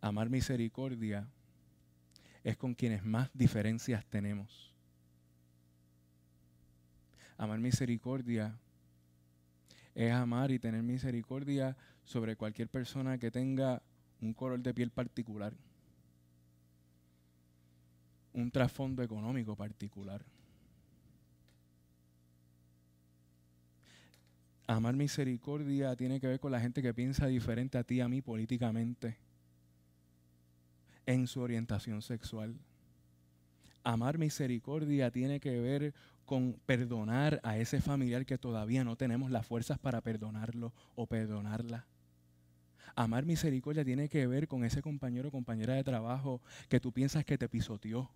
Amar 0.00 0.28
misericordia 0.28 1.28
es 2.42 2.56
con 2.56 2.74
quienes 2.74 3.04
más 3.04 3.30
diferencias 3.32 4.04
tenemos. 4.06 4.74
Amar 7.38 7.58
misericordia 7.58 8.58
es 9.94 10.12
amar 10.12 10.50
y 10.50 10.58
tener 10.58 10.82
misericordia 10.82 11.76
sobre 12.04 12.36
cualquier 12.36 12.68
persona 12.68 13.18
que 13.18 13.30
tenga 13.30 13.82
un 14.20 14.34
color 14.34 14.60
de 14.60 14.74
piel 14.74 14.90
particular, 14.90 15.54
un 18.32 18.50
trasfondo 18.50 19.02
económico 19.02 19.54
particular 19.54 20.24
Amar 24.66 24.96
misericordia 24.96 25.94
tiene 25.94 26.20
que 26.20 26.26
ver 26.26 26.40
con 26.40 26.50
la 26.50 26.60
gente 26.60 26.80
que 26.80 26.94
piensa 26.94 27.26
diferente 27.26 27.76
a 27.76 27.84
ti, 27.84 28.00
a 28.00 28.08
mí 28.08 28.22
políticamente, 28.22 29.18
en 31.04 31.26
su 31.26 31.40
orientación 31.40 32.00
sexual. 32.00 32.54
Amar 33.82 34.16
misericordia 34.16 35.10
tiene 35.10 35.38
que 35.38 35.60
ver 35.60 35.92
con 36.24 36.54
perdonar 36.64 37.40
a 37.42 37.58
ese 37.58 37.82
familiar 37.82 38.24
que 38.24 38.38
todavía 38.38 38.84
no 38.84 38.96
tenemos 38.96 39.30
las 39.30 39.46
fuerzas 39.46 39.78
para 39.78 40.00
perdonarlo 40.00 40.72
o 40.94 41.06
perdonarla. 41.06 41.84
Amar 42.94 43.24
misericordia 43.24 43.84
tiene 43.84 44.08
que 44.08 44.26
ver 44.26 44.48
con 44.48 44.64
ese 44.64 44.82
compañero 44.82 45.28
o 45.28 45.32
compañera 45.32 45.74
de 45.74 45.84
trabajo 45.84 46.40
que 46.68 46.80
tú 46.80 46.92
piensas 46.92 47.24
que 47.24 47.38
te 47.38 47.48
pisoteó 47.48 48.10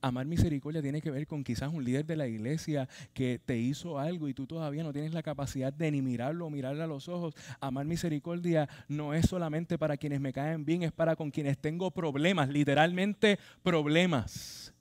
Amar 0.00 0.26
misericordia 0.26 0.82
tiene 0.82 1.00
que 1.00 1.10
ver 1.10 1.26
con 1.26 1.44
quizás 1.44 1.72
un 1.72 1.84
líder 1.84 2.04
de 2.06 2.16
la 2.16 2.26
iglesia 2.26 2.88
que 3.12 3.40
te 3.44 3.58
hizo 3.58 3.98
algo 3.98 4.28
y 4.28 4.34
tú 4.34 4.46
todavía 4.46 4.82
no 4.82 4.92
tienes 4.92 5.12
la 5.12 5.22
capacidad 5.22 5.72
de 5.72 5.90
ni 5.90 6.02
mirarlo 6.02 6.46
o 6.46 6.50
mirarle 6.50 6.82
a 6.82 6.86
los 6.86 7.08
ojos. 7.08 7.34
Amar 7.60 7.86
misericordia 7.86 8.68
no 8.88 9.14
es 9.14 9.26
solamente 9.26 9.78
para 9.78 9.96
quienes 9.96 10.20
me 10.20 10.32
caen 10.32 10.64
bien, 10.64 10.82
es 10.82 10.92
para 10.92 11.16
con 11.16 11.30
quienes 11.30 11.58
tengo 11.58 11.90
problemas, 11.90 12.48
literalmente 12.48 13.38
problemas. 13.62 14.72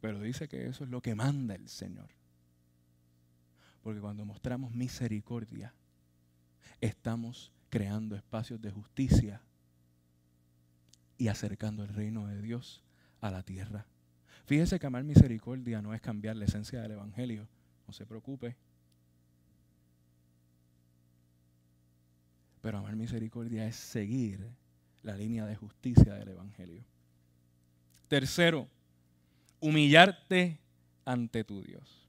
Pero 0.00 0.20
dice 0.20 0.48
que 0.48 0.66
eso 0.66 0.84
es 0.84 0.90
lo 0.90 1.00
que 1.00 1.14
manda 1.14 1.54
el 1.54 1.68
Señor. 1.68 2.08
Porque 3.84 4.00
cuando 4.00 4.24
mostramos 4.24 4.72
misericordia, 4.72 5.74
estamos 6.80 7.52
creando 7.68 8.16
espacios 8.16 8.62
de 8.62 8.70
justicia 8.70 9.42
y 11.18 11.28
acercando 11.28 11.84
el 11.84 11.90
reino 11.90 12.26
de 12.26 12.40
Dios 12.40 12.82
a 13.20 13.30
la 13.30 13.42
tierra. 13.42 13.86
Fíjese 14.46 14.80
que 14.80 14.86
amar 14.86 15.04
misericordia 15.04 15.82
no 15.82 15.92
es 15.92 16.00
cambiar 16.00 16.34
la 16.36 16.46
esencia 16.46 16.80
del 16.80 16.92
Evangelio, 16.92 17.46
no 17.86 17.92
se 17.92 18.06
preocupe. 18.06 18.56
Pero 22.62 22.78
amar 22.78 22.96
misericordia 22.96 23.66
es 23.66 23.76
seguir 23.76 24.48
la 25.02 25.14
línea 25.14 25.44
de 25.44 25.56
justicia 25.56 26.14
del 26.14 26.28
Evangelio. 26.28 26.82
Tercero, 28.08 28.66
humillarte 29.60 30.58
ante 31.04 31.44
tu 31.44 31.62
Dios. 31.62 32.03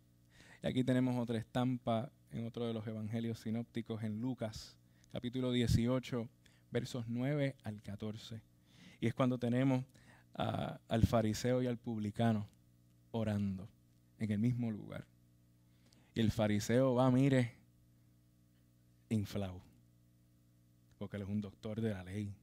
Y 0.66 0.68
aquí 0.68 0.84
tenemos 0.84 1.16
otra 1.22 1.38
estampa 1.38 2.12
en 2.32 2.48
otro 2.48 2.66
de 2.66 2.74
los 2.74 2.88
evangelios 2.88 3.40
sinópticos 3.40 4.02
en 4.02 4.20
Lucas, 4.20 4.76
capítulo 5.12 5.52
18, 5.52 6.28
versos 6.72 7.06
9 7.08 7.56
al 7.62 7.84
14. 7.84 8.42
Y 9.00 9.06
es 9.06 9.14
cuando 9.14 9.38
tenemos 9.38 9.86
al 10.34 11.06
fariseo 11.06 11.62
y 11.62 11.68
al 11.68 11.78
publicano 11.78 12.50
orando 13.12 13.70
en 14.18 14.32
el 14.32 14.40
mismo 14.40 14.72
lugar. 14.72 15.06
Y 16.16 16.22
el 16.22 16.32
fariseo 16.32 16.96
va, 16.96 17.12
mire, 17.12 17.54
inflado, 19.10 19.62
porque 20.98 21.18
él 21.18 21.22
es 21.22 21.30
un 21.30 21.42
doctor 21.42 21.80
de 21.80 21.92
la 21.92 22.04
ley 22.04 22.36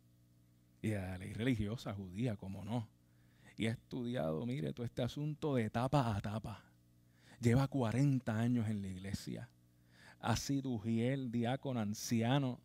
y 0.81 0.91
de 0.91 0.95
la 0.95 1.19
ley 1.19 1.33
religiosa 1.33 1.93
judía, 1.93 2.37
como 2.37 2.65
no. 2.65 2.87
Y 3.57 3.67
ha 3.67 3.73
estudiado, 3.73 4.47
mire, 4.47 4.73
todo 4.73 4.87
este 4.87 5.03
asunto 5.03 5.57
de 5.57 5.71
tapa 5.71 6.15
a 6.15 6.21
tapa. 6.21 6.72
Lleva 7.43 7.67
40 7.67 8.39
años 8.39 8.69
en 8.69 8.83
la 8.83 8.89
iglesia. 8.89 9.49
Ha 10.21 10.37
sido 10.37 10.71
ujiel, 10.71 11.33
diácono, 11.33 11.81
anciano. 11.81 12.61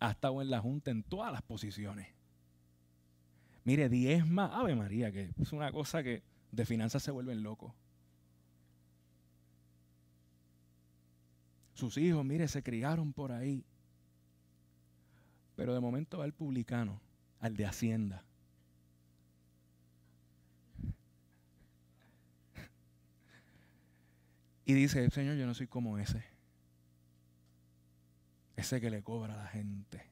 Ha 0.00 0.10
estado 0.10 0.42
en 0.42 0.50
la 0.50 0.60
junta 0.60 0.90
en 0.90 1.04
todas 1.04 1.32
las 1.32 1.42
posiciones. 1.42 2.08
Mire, 3.62 3.88
diezma, 3.88 4.58
Ave 4.58 4.74
María, 4.74 5.12
que 5.12 5.30
es 5.40 5.52
una 5.52 5.70
cosa 5.70 6.02
que 6.02 6.24
de 6.50 6.66
finanzas 6.66 7.00
se 7.04 7.12
vuelven 7.12 7.44
locos. 7.44 7.72
Sus 11.74 11.96
hijos, 11.96 12.24
mire, 12.24 12.48
se 12.48 12.64
criaron 12.64 13.12
por 13.12 13.30
ahí. 13.30 13.64
Pero 15.54 15.74
de 15.74 15.80
momento 15.80 16.18
va 16.18 16.24
el 16.24 16.32
publicano, 16.32 17.00
al 17.38 17.56
de 17.56 17.66
Hacienda. 17.66 18.24
Y 24.68 24.74
dice, 24.74 25.08
Señor, 25.08 25.36
yo 25.36 25.46
no 25.46 25.54
soy 25.54 25.66
como 25.66 25.96
ese. 25.96 26.22
Ese 28.54 28.82
que 28.82 28.90
le 28.90 29.02
cobra 29.02 29.32
a 29.32 29.44
la 29.44 29.46
gente. 29.46 30.04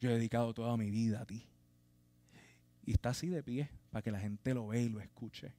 Yo 0.00 0.08
he 0.08 0.14
dedicado 0.14 0.54
toda 0.54 0.78
mi 0.78 0.90
vida 0.90 1.20
a 1.20 1.26
ti. 1.26 1.46
Y 2.86 2.92
está 2.92 3.10
así 3.10 3.28
de 3.28 3.42
pie 3.42 3.68
para 3.90 4.00
que 4.00 4.10
la 4.10 4.18
gente 4.18 4.54
lo 4.54 4.68
vea 4.68 4.80
y 4.80 4.88
lo 4.88 4.98
escuche. 4.98 5.52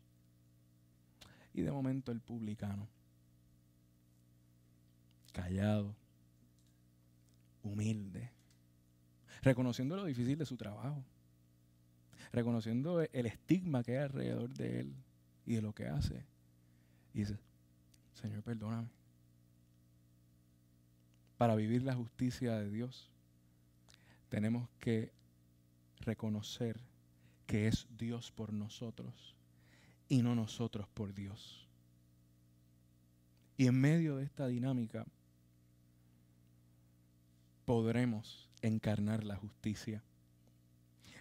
Y 1.54 1.62
de 1.62 1.72
momento 1.72 2.12
el 2.12 2.22
publicano, 2.22 2.90
callado, 5.32 5.96
humilde, 7.62 8.32
reconociendo 9.44 9.96
lo 9.96 10.06
difícil 10.06 10.40
de 10.40 10.48
su 10.48 10.58
trabajo, 10.58 11.06
reconociendo 12.32 13.02
el 13.02 13.26
estigma 13.28 13.84
que 13.84 13.92
hay 13.92 14.06
alrededor 14.06 14.50
de 14.56 14.80
él 14.80 14.96
y 15.46 15.54
de 15.54 15.62
lo 15.62 15.76
que 15.76 15.88
hace. 15.88 16.26
Y 17.14 17.20
dice, 17.20 17.38
Señor, 18.22 18.44
perdóname. 18.44 18.90
Para 21.38 21.56
vivir 21.56 21.84
la 21.84 21.96
justicia 21.96 22.58
de 22.58 22.70
Dios, 22.70 23.10
tenemos 24.28 24.70
que 24.80 25.14
reconocer 26.02 26.82
que 27.46 27.68
es 27.68 27.88
Dios 27.98 28.32
por 28.32 28.52
nosotros 28.52 29.36
y 30.10 30.22
no 30.22 30.36
nosotros 30.36 30.88
por 30.94 31.14
Dios. 31.14 31.68
Y 33.56 33.68
en 33.68 33.80
medio 33.80 34.18
de 34.18 34.26
esta 34.26 34.48
dinámica 34.48 35.06
podremos 37.64 38.50
encarnar 38.62 39.24
la 39.24 39.38
justicia. 39.38 40.04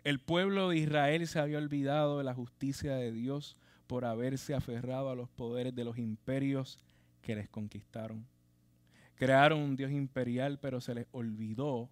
El 0.02 0.18
pueblo 0.18 0.70
de 0.70 0.78
Israel 0.78 1.26
se 1.28 1.38
había 1.38 1.58
olvidado 1.58 2.18
de 2.18 2.24
la 2.24 2.34
justicia 2.34 2.94
de 2.96 3.12
Dios 3.12 3.56
por 3.86 4.04
haberse 4.04 4.54
aferrado 4.54 5.10
a 5.10 5.16
los 5.16 5.28
poderes 5.28 5.74
de 5.74 5.84
los 5.84 5.98
imperios 5.98 6.78
que 7.28 7.36
les 7.36 7.50
conquistaron. 7.50 8.26
Crearon 9.14 9.60
un 9.60 9.76
Dios 9.76 9.92
imperial, 9.92 10.58
pero 10.60 10.80
se 10.80 10.94
les 10.94 11.06
olvidó 11.12 11.90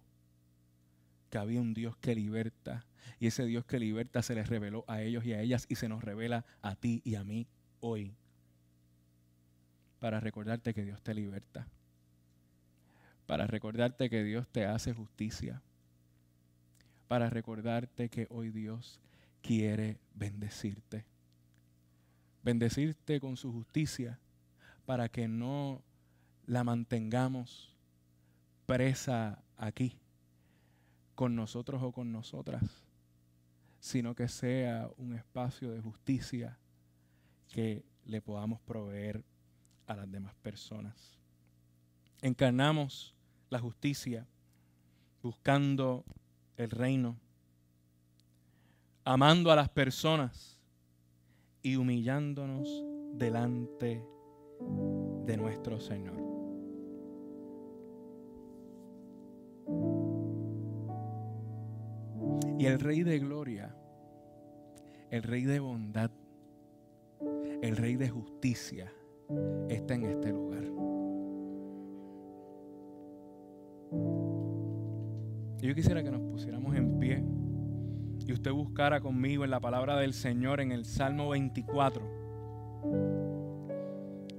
que 1.29 1.37
había 1.37 1.61
un 1.61 1.75
Dios 1.75 1.95
que 1.97 2.15
liberta. 2.15 2.87
Y 3.19 3.27
ese 3.27 3.45
Dios 3.45 3.63
que 3.63 3.77
liberta 3.77 4.23
se 4.23 4.33
les 4.33 4.49
reveló 4.49 4.83
a 4.87 5.03
ellos 5.03 5.23
y 5.25 5.33
a 5.33 5.41
ellas 5.41 5.67
y 5.69 5.75
se 5.75 5.89
nos 5.89 6.03
revela 6.03 6.43
a 6.63 6.75
ti 6.75 7.03
y 7.05 7.13
a 7.13 7.23
mí 7.23 7.45
hoy. 7.81 8.15
Para 9.99 10.19
recordarte 10.19 10.73
que 10.73 10.83
Dios 10.83 11.03
te 11.03 11.13
liberta. 11.13 11.67
Para 13.27 13.45
recordarte 13.45 14.09
que 14.09 14.23
Dios 14.23 14.47
te 14.47 14.65
hace 14.65 14.91
justicia. 14.91 15.61
Para 17.07 17.29
recordarte 17.29 18.09
que 18.09 18.25
hoy 18.31 18.49
Dios 18.49 18.99
quiere 19.43 19.99
bendecirte. 20.15 21.05
Bendecirte 22.41 23.19
con 23.19 23.37
su 23.37 23.51
justicia 23.51 24.17
para 24.87 25.09
que 25.09 25.27
no 25.27 25.83
la 26.45 26.63
mantengamos 26.63 27.75
presa 28.65 29.43
aquí 29.57 29.99
con 31.13 31.35
nosotros 31.35 31.83
o 31.83 31.91
con 31.91 32.13
nosotras, 32.13 32.63
sino 33.81 34.15
que 34.15 34.29
sea 34.29 34.89
un 34.95 35.13
espacio 35.13 35.71
de 35.71 35.81
justicia 35.81 36.57
que 37.49 37.83
le 38.05 38.21
podamos 38.21 38.61
proveer 38.61 39.25
a 39.87 39.95
las 39.97 40.09
demás 40.09 40.33
personas. 40.35 41.19
Encarnamos 42.21 43.13
la 43.49 43.59
justicia 43.59 44.25
buscando 45.21 46.05
el 46.55 46.69
reino, 46.69 47.19
amando 49.03 49.51
a 49.51 49.57
las 49.57 49.67
personas 49.67 50.61
y 51.61 51.75
humillándonos 51.75 52.69
delante 53.11 54.01
de 54.01 54.16
nuestro 55.37 55.79
Señor. 55.79 56.15
Y 62.57 62.65
el 62.65 62.79
Rey 62.79 63.03
de 63.03 63.19
Gloria, 63.19 63.75
el 65.09 65.23
Rey 65.23 65.43
de 65.43 65.59
bondad, 65.59 66.11
el 67.61 67.77
Rey 67.77 67.95
de 67.95 68.09
justicia, 68.09 68.91
está 69.69 69.95
en 69.95 70.03
este 70.03 70.31
lugar. 70.31 70.57
yo 75.59 75.75
quisiera 75.75 76.01
que 76.01 76.11
nos 76.11 76.21
pusiéramos 76.21 76.73
en 76.77 76.97
pie 76.97 77.21
y 78.25 78.31
usted 78.31 78.51
buscara 78.51 79.01
conmigo 79.01 79.43
en 79.43 79.51
la 79.51 79.59
palabra 79.59 79.97
del 79.97 80.13
Señor 80.13 80.61
en 80.61 80.71
el 80.71 80.85
Salmo 80.85 81.27
24. 81.29 83.16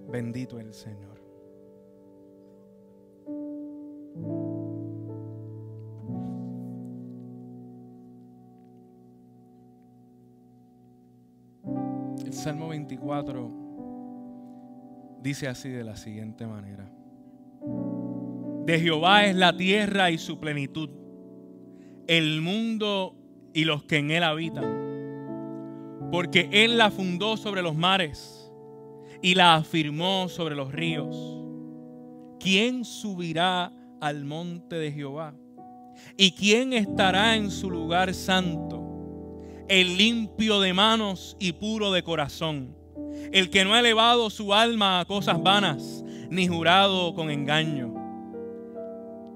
Bendito 0.09 0.59
el 0.59 0.73
Señor. 0.73 1.19
Salmo 12.31 12.69
24 12.69 13.51
dice 15.21 15.47
así 15.47 15.69
de 15.69 15.85
la 15.85 15.97
siguiente 15.97 16.47
manera. 16.47 16.91
De 18.65 18.81
Jehová 18.81 19.27
es 19.27 19.37
la 19.37 19.55
tierra 19.55 20.11
y 20.11 20.17
su 20.17 20.41
plenitud, 20.41 20.89
el 22.07 22.41
mundo 22.41 23.15
y 23.53 23.65
los 23.65 23.85
que 23.85 23.99
en 23.99 24.11
él 24.11 24.23
habitan, 24.23 24.65
porque 26.11 26.49
él 26.51 26.79
la 26.79 26.91
fundó 26.91 27.37
sobre 27.37 27.61
los 27.61 27.77
mares 27.77 28.47
y 29.23 29.35
la 29.35 29.57
afirmó 29.57 30.29
sobre 30.29 30.55
los 30.55 30.73
ríos. 30.73 31.16
¿Quién 32.41 32.85
subirá 32.85 33.73
al 34.01 34.25
monte 34.25 34.77
de 34.77 34.93
Jehová? 34.93 35.35
¿Y 36.16 36.33
quién 36.33 36.73
estará 36.73 37.37
en 37.37 37.51
su 37.51 37.71
lugar 37.71 38.14
santo? 38.14 38.89
el 39.69 39.99
limpio 39.99 40.61
de 40.61 40.73
manos 40.73 41.37
y 41.39 41.53
puro 41.53 41.93
de 41.93 42.03
corazón, 42.03 42.75
el 43.33 43.51
que 43.51 43.64
no 43.64 43.75
ha 43.75 43.81
elevado 43.81 44.31
su 44.31 44.55
alma 44.55 45.01
a 45.01 45.05
cosas 45.05 45.43
vanas, 45.43 46.05
ni 46.31 46.49
jurado 46.49 47.14
con 47.14 47.31
engaño. 47.31 47.95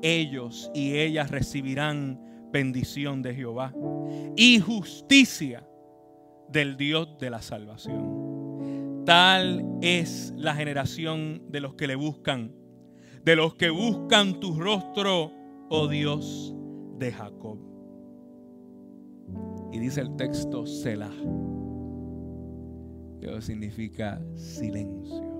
Ellos 0.02 0.70
y 0.74 0.96
ellas 0.96 1.30
recibirán 1.30 2.18
bendición 2.50 3.22
de 3.22 3.34
Jehová 3.34 3.72
y 4.36 4.58
justicia 4.58 5.66
del 6.48 6.76
Dios 6.76 7.18
de 7.18 7.30
la 7.30 7.40
salvación. 7.40 8.31
Tal 9.04 9.78
es 9.80 10.32
la 10.36 10.54
generación 10.54 11.42
de 11.50 11.60
los 11.60 11.74
que 11.74 11.88
le 11.88 11.96
buscan, 11.96 12.54
de 13.24 13.34
los 13.34 13.54
que 13.54 13.70
buscan 13.70 14.38
tu 14.38 14.54
rostro, 14.60 15.32
oh 15.68 15.88
Dios 15.88 16.54
de 16.98 17.10
Jacob. 17.10 17.58
Y 19.72 19.78
dice 19.80 20.02
el 20.02 20.14
texto 20.14 20.66
Selah, 20.66 21.10
que 23.20 23.42
significa 23.42 24.22
silencio. 24.36 25.32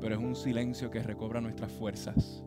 Pero 0.00 0.14
es 0.14 0.20
un 0.20 0.34
silencio 0.34 0.90
que 0.90 1.02
recobra 1.02 1.40
nuestras 1.40 1.70
fuerzas. 1.70 2.42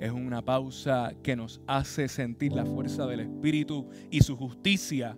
Es 0.00 0.10
una 0.10 0.42
pausa 0.42 1.12
que 1.22 1.36
nos 1.36 1.60
hace 1.66 2.08
sentir 2.08 2.52
la 2.52 2.64
fuerza 2.64 3.06
del 3.06 3.20
Espíritu 3.20 3.88
y 4.10 4.22
su 4.22 4.36
justicia 4.36 5.16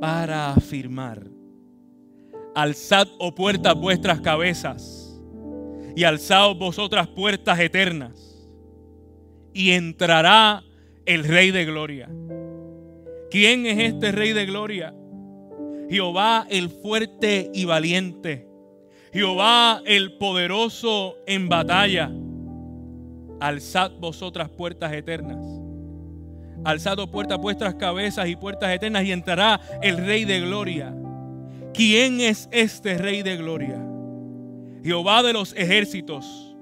para 0.00 0.52
afirmar. 0.52 1.39
Alzad, 2.54 3.08
oh 3.18 3.34
puertas, 3.34 3.74
vuestras 3.74 4.20
cabezas 4.20 5.00
y 5.96 6.04
alzaos 6.04 6.58
vosotras 6.58 7.08
puertas 7.08 7.58
eternas 7.58 8.48
y 9.52 9.72
entrará 9.72 10.62
el 11.06 11.24
Rey 11.24 11.50
de 11.50 11.64
Gloria. 11.64 12.08
¿Quién 13.30 13.66
es 13.66 13.78
este 13.78 14.12
Rey 14.12 14.32
de 14.32 14.46
Gloria? 14.46 14.94
Jehová 15.88 16.46
el 16.48 16.70
fuerte 16.70 17.50
y 17.52 17.64
valiente. 17.64 18.46
Jehová 19.12 19.82
el 19.86 20.16
poderoso 20.18 21.16
en 21.26 21.48
batalla. 21.48 22.10
Alzad 23.40 23.92
vosotras 23.98 24.48
puertas 24.50 24.92
eternas. 24.92 25.44
Alzad 26.64 26.98
puertas 27.10 27.38
vuestras 27.38 27.74
cabezas 27.74 28.28
y 28.28 28.36
puertas 28.36 28.72
eternas 28.74 29.04
y 29.04 29.12
entrará 29.12 29.60
el 29.82 29.96
Rey 29.98 30.24
de 30.24 30.40
Gloria. 30.40 30.94
¿Quién 31.72 32.20
es 32.20 32.48
este 32.50 32.98
Rey 32.98 33.22
de 33.22 33.36
Gloria? 33.36 33.80
Jehová 34.82 35.22
de 35.22 35.32
los 35.32 35.54
ejércitos. 35.56 36.56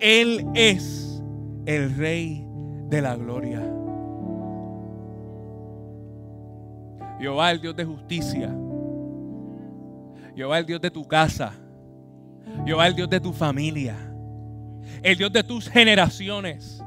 Él 0.00 0.46
es 0.54 1.22
el 1.64 1.96
Rey 1.96 2.44
de 2.88 3.00
la 3.00 3.14
gloria. 3.16 3.60
Jehová 7.20 7.52
el 7.52 7.60
Dios 7.60 7.76
de 7.76 7.84
justicia. 7.84 8.52
Jehová 10.34 10.58
el 10.58 10.66
Dios 10.66 10.80
de 10.80 10.90
tu 10.90 11.06
casa. 11.06 11.52
Jehová 12.66 12.88
el 12.88 12.96
Dios 12.96 13.08
de 13.08 13.20
tu 13.20 13.32
familia. 13.32 13.96
El 15.02 15.16
Dios 15.16 15.32
de 15.32 15.44
tus 15.44 15.68
generaciones. 15.68 16.82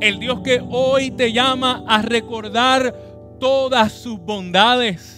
El 0.00 0.20
Dios 0.20 0.40
que 0.42 0.62
hoy 0.70 1.10
te 1.10 1.32
llama 1.32 1.84
a 1.88 2.02
recordar 2.02 2.94
todas 3.40 3.92
sus 3.92 4.20
bondades, 4.20 5.17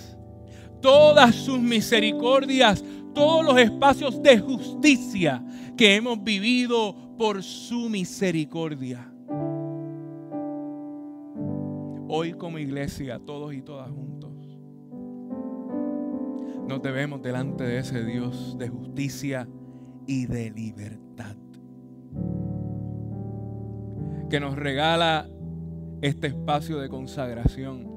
todas 0.81 1.35
sus 1.35 1.59
misericordias, 1.59 2.85
todos 3.15 3.45
los 3.45 3.59
espacios 3.59 4.23
de 4.23 4.39
justicia 4.39 5.45
que 5.77 5.97
hemos 5.97 6.23
vivido 6.23 6.95
por 7.17 7.43
su 7.43 7.89
misericordia. 7.89 9.11
hoy 12.13 12.33
como 12.33 12.59
iglesia, 12.59 13.21
todos 13.25 13.55
y 13.55 13.63
todas 13.63 13.89
juntos, 13.89 14.33
nos 16.67 16.83
debemos 16.83 17.23
delante 17.23 17.63
de 17.65 17.79
ese 17.79 18.05
Dios 18.05 18.59
de 18.59 18.69
justicia 18.69 19.49
y 20.07 20.27
de 20.27 20.51
libertad. 20.51 21.37
Que 24.29 24.41
nos 24.41 24.57
regala 24.57 25.29
este 26.03 26.29
espacio 26.29 26.79
de 26.79 26.89
consagración 26.89 27.89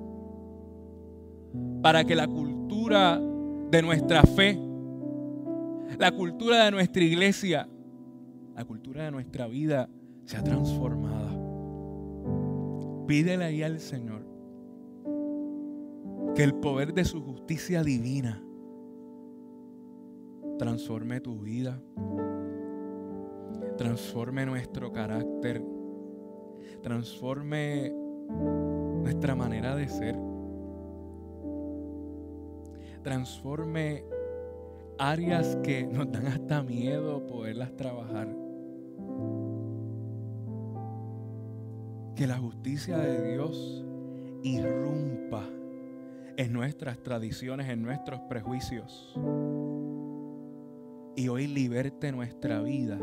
para 1.82 2.04
que 2.04 2.16
la 2.16 2.28
cultura 2.28 2.53
de 2.74 3.82
nuestra 3.84 4.24
fe, 4.24 4.60
la 6.00 6.12
cultura 6.12 6.66
de 6.66 6.72
nuestra 6.72 7.04
iglesia, 7.04 7.70
la 8.56 8.66
cultura 8.66 9.06
de 9.06 9.12
nuestra 9.12 9.48
vida 9.48 9.88
sea 10.26 10.44
transformada. 10.44 11.32
Pídele 13.06 13.46
ahí 13.46 13.62
al 13.62 13.80
Señor 13.80 14.26
que 16.36 16.44
el 16.44 16.56
poder 16.56 16.94
de 16.96 17.06
su 17.06 17.22
justicia 17.22 17.84
divina 17.84 18.44
transforme 20.58 21.22
tu 21.22 21.40
vida, 21.40 21.80
transforme 23.78 24.46
nuestro 24.48 24.92
carácter, 24.92 25.64
transforme 26.82 27.94
nuestra 29.04 29.36
manera 29.36 29.76
de 29.76 29.88
ser, 29.88 30.18
transforme 33.04 34.04
áreas 34.98 35.58
que 35.64 35.84
nos 35.92 36.12
dan 36.12 36.28
hasta 36.28 36.64
miedo 36.64 37.26
poderlas 37.28 37.76
trabajar. 37.76 38.28
Que 42.16 42.28
la 42.28 42.38
justicia 42.38 42.98
de 42.98 43.34
Dios 43.34 43.84
irrumpa 44.44 45.44
en 46.38 46.54
nuestras 46.54 47.02
tradiciones, 47.02 47.70
en 47.70 47.82
nuestros 47.82 48.20
prejuicios. 48.22 49.14
Y 51.16 51.28
hoy 51.28 51.48
liberte 51.48 52.12
nuestra 52.12 52.62
vida 52.62 52.98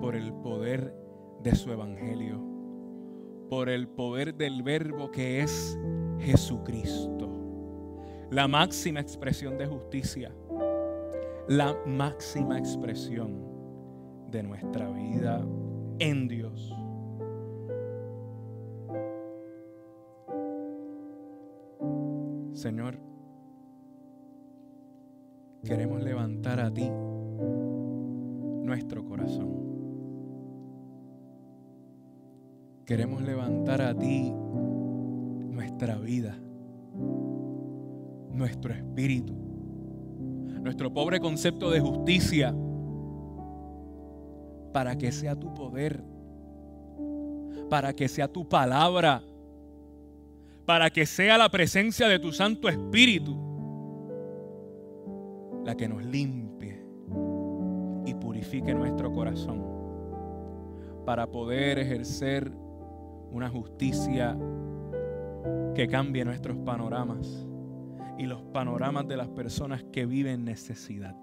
por 0.00 0.16
el 0.16 0.32
poder 0.32 0.94
de 1.42 1.54
su 1.54 1.70
evangelio, 1.70 2.40
por 3.48 3.68
el 3.68 3.88
poder 3.88 4.34
del 4.34 4.62
verbo 4.62 5.10
que 5.10 5.40
es 5.40 5.78
Jesucristo, 6.20 7.39
la 8.30 8.46
máxima 8.46 9.00
expresión 9.00 9.58
de 9.58 9.66
justicia, 9.66 10.32
la 11.48 11.76
máxima 11.84 12.58
expresión 12.58 13.42
de 14.30 14.42
nuestra 14.44 14.88
vida 14.90 15.44
en 15.98 16.28
Dios. 16.28 16.72
Señor, 22.52 22.98
queremos 25.64 26.02
levantar 26.02 26.60
a 26.60 26.72
ti 26.72 26.88
nuestro 28.62 29.04
corazón. 29.04 29.58
Queremos 32.84 33.22
levantar 33.22 33.82
a 33.82 33.96
ti 33.96 34.32
nuestra 34.32 35.96
vida, 35.96 36.38
nuestro 38.32 38.72
espíritu, 38.72 39.34
nuestro 40.62 40.92
pobre 40.92 41.20
concepto 41.20 41.70
de 41.70 41.80
justicia, 41.80 42.54
para 44.72 44.96
que 44.96 45.12
sea 45.12 45.34
tu 45.34 45.52
poder, 45.54 46.02
para 47.70 47.92
que 47.92 48.08
sea 48.08 48.28
tu 48.28 48.48
palabra. 48.48 49.22
Para 50.66 50.90
que 50.90 51.06
sea 51.06 51.38
la 51.38 51.48
presencia 51.48 52.06
de 52.06 52.18
tu 52.18 52.32
Santo 52.32 52.68
Espíritu. 52.68 53.36
La 55.64 55.74
que 55.76 55.88
nos 55.88 56.04
limpie 56.04 56.84
y 58.06 58.14
purifique 58.14 58.74
nuestro 58.74 59.12
corazón. 59.12 59.64
Para 61.04 61.26
poder 61.26 61.78
ejercer 61.78 62.52
una 63.32 63.48
justicia 63.48 64.36
que 65.74 65.88
cambie 65.88 66.24
nuestros 66.24 66.56
panoramas 66.58 67.46
y 68.20 68.26
los 68.26 68.42
panoramas 68.42 69.08
de 69.08 69.16
las 69.16 69.28
personas 69.28 69.82
que 69.90 70.04
viven 70.04 70.44
necesidad. 70.44 71.16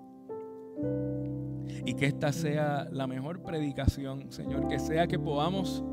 Y 1.85 1.93
que 1.93 2.07
esta 2.07 2.31
sea 2.31 2.87
la 2.91 3.05
mejor 3.05 3.43
predicación, 3.43 4.31
Señor, 4.31 4.67
que 4.67 4.79
sea 4.79 5.05
que 5.05 5.19
podamos 5.19 5.83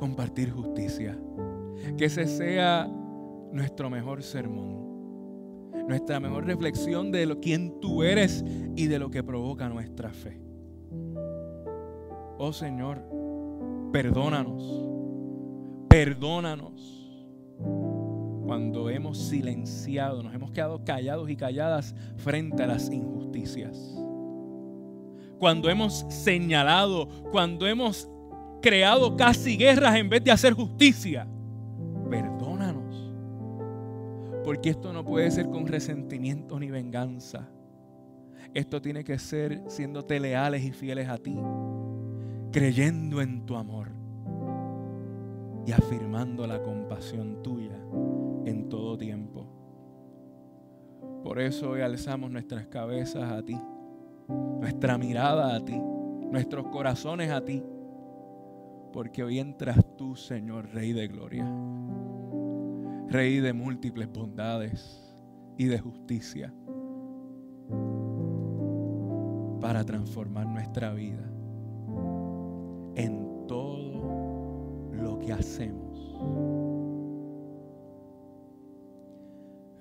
compartir 0.00 0.50
justicia 0.50 1.16
que 1.96 2.06
ese 2.06 2.26
sea 2.26 2.90
nuestro 3.52 3.90
mejor 3.90 4.24
sermón, 4.24 5.70
nuestra 5.86 6.18
mejor 6.18 6.46
reflexión 6.46 7.12
de 7.12 7.24
lo, 7.24 7.38
quién 7.38 7.78
tú 7.80 8.02
eres 8.02 8.44
y 8.74 8.88
de 8.88 8.98
lo 8.98 9.12
que 9.12 9.22
provoca 9.22 9.68
nuestra 9.68 10.10
fe. 10.10 10.40
Oh 12.38 12.52
Señor, 12.52 13.04
perdónanos, 13.92 14.88
perdónanos 15.88 16.98
cuando 18.48 18.88
hemos 18.88 19.18
silenciado, 19.18 20.22
nos 20.22 20.34
hemos 20.34 20.52
quedado 20.52 20.82
callados 20.82 21.28
y 21.28 21.36
calladas 21.36 21.94
frente 22.16 22.62
a 22.62 22.66
las 22.66 22.90
injusticias. 22.90 23.94
Cuando 25.38 25.68
hemos 25.68 26.06
señalado, 26.08 27.06
cuando 27.30 27.66
hemos 27.66 28.08
creado 28.62 29.18
casi 29.18 29.58
guerras 29.58 29.96
en 29.96 30.08
vez 30.08 30.24
de 30.24 30.30
hacer 30.30 30.54
justicia 30.54 31.28
perdónanos. 32.08 33.12
Porque 34.44 34.70
esto 34.70 34.94
no 34.94 35.04
puede 35.04 35.30
ser 35.30 35.50
con 35.50 35.66
resentimiento 35.66 36.58
ni 36.58 36.70
venganza. 36.70 37.50
Esto 38.54 38.80
tiene 38.80 39.04
que 39.04 39.18
ser 39.18 39.60
siéndote 39.66 40.18
leales 40.20 40.64
y 40.64 40.72
fieles 40.72 41.10
a 41.10 41.18
ti, 41.18 41.38
creyendo 42.50 43.20
en 43.20 43.44
tu 43.44 43.56
amor 43.56 43.88
y 45.66 45.72
afirmando 45.72 46.46
la 46.46 46.62
compasión 46.62 47.42
tuya 47.42 47.78
en 48.48 48.68
todo 48.68 48.96
tiempo. 48.96 49.46
Por 51.22 51.40
eso 51.40 51.70
hoy 51.70 51.82
alzamos 51.82 52.30
nuestras 52.30 52.66
cabezas 52.66 53.30
a 53.30 53.42
ti, 53.42 53.58
nuestra 54.28 54.98
mirada 54.98 55.54
a 55.54 55.64
ti, 55.64 55.78
nuestros 56.30 56.66
corazones 56.68 57.30
a 57.30 57.44
ti, 57.44 57.62
porque 58.92 59.22
hoy 59.22 59.38
entras 59.38 59.78
tú, 59.96 60.16
Señor, 60.16 60.70
Rey 60.72 60.92
de 60.92 61.08
Gloria. 61.08 61.46
Rey 63.08 63.40
de 63.40 63.52
múltiples 63.52 64.08
bondades 64.12 65.04
y 65.56 65.64
de 65.64 65.78
justicia, 65.78 66.54
para 69.60 69.84
transformar 69.84 70.46
nuestra 70.46 70.92
vida 70.92 71.24
en 72.94 73.46
todo 73.46 74.90
lo 74.92 75.18
que 75.18 75.32
hacemos. 75.32 76.57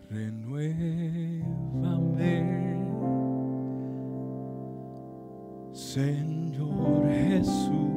Renuévame, 0.10 1.44
Señor 5.74 7.08
Jesús. 7.10 7.88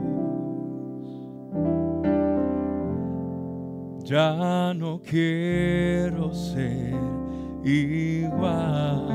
ya 4.11 4.75
no 4.75 5.01
quiero 5.01 6.35
ser 6.35 6.97
igual. 7.63 9.07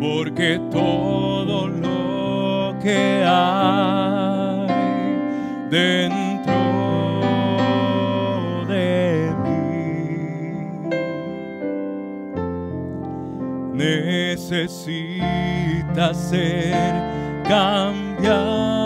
Porque 0.00 0.58
todo 0.70 1.68
lo 1.68 2.74
que 2.82 3.22
hay 3.26 4.66
dentro 5.68 6.54
de 8.66 9.34
mí 9.44 10.88
necesita 13.74 15.24
ser 16.14 16.74
cambiado, 17.46 18.79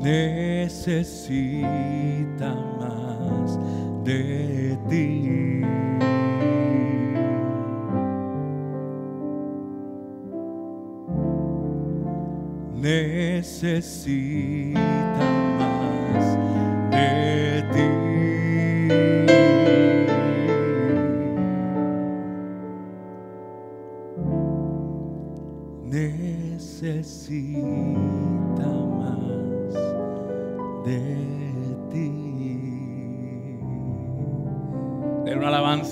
necesita 0.00 1.64
más 2.78 3.58
de 4.04 4.76
ti. 4.88 5.30
Necesita 12.74 13.74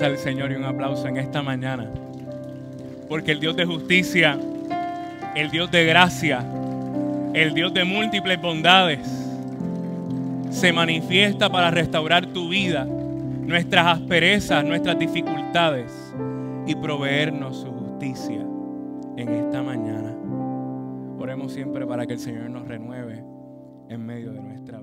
al 0.05 0.17
Señor 0.17 0.51
y 0.51 0.55
un 0.55 0.65
aplauso 0.65 1.07
en 1.07 1.17
esta 1.17 1.41
mañana. 1.41 1.89
Porque 3.09 3.31
el 3.31 3.39
Dios 3.39 3.55
de 3.55 3.65
justicia, 3.65 4.37
el 5.35 5.49
Dios 5.49 5.71
de 5.71 5.85
gracia, 5.85 6.45
el 7.33 7.53
Dios 7.53 7.73
de 7.73 7.83
múltiples 7.83 8.41
bondades, 8.41 9.07
se 10.51 10.71
manifiesta 10.71 11.49
para 11.49 11.71
restaurar 11.71 12.27
tu 12.27 12.49
vida, 12.49 12.85
nuestras 12.85 13.87
asperezas, 13.87 14.63
nuestras 14.63 14.97
dificultades 14.99 15.91
y 16.67 16.75
proveernos 16.75 17.61
su 17.61 17.71
justicia 17.71 18.45
en 19.17 19.29
esta 19.29 19.63
mañana. 19.63 20.15
Oremos 21.19 21.53
siempre 21.53 21.85
para 21.85 22.05
que 22.05 22.13
el 22.13 22.19
Señor 22.19 22.49
nos 22.49 22.67
renueve 22.67 23.23
en 23.89 24.05
medio 24.05 24.31
de 24.31 24.41
nuestra 24.41 24.79
vida. 24.79 24.82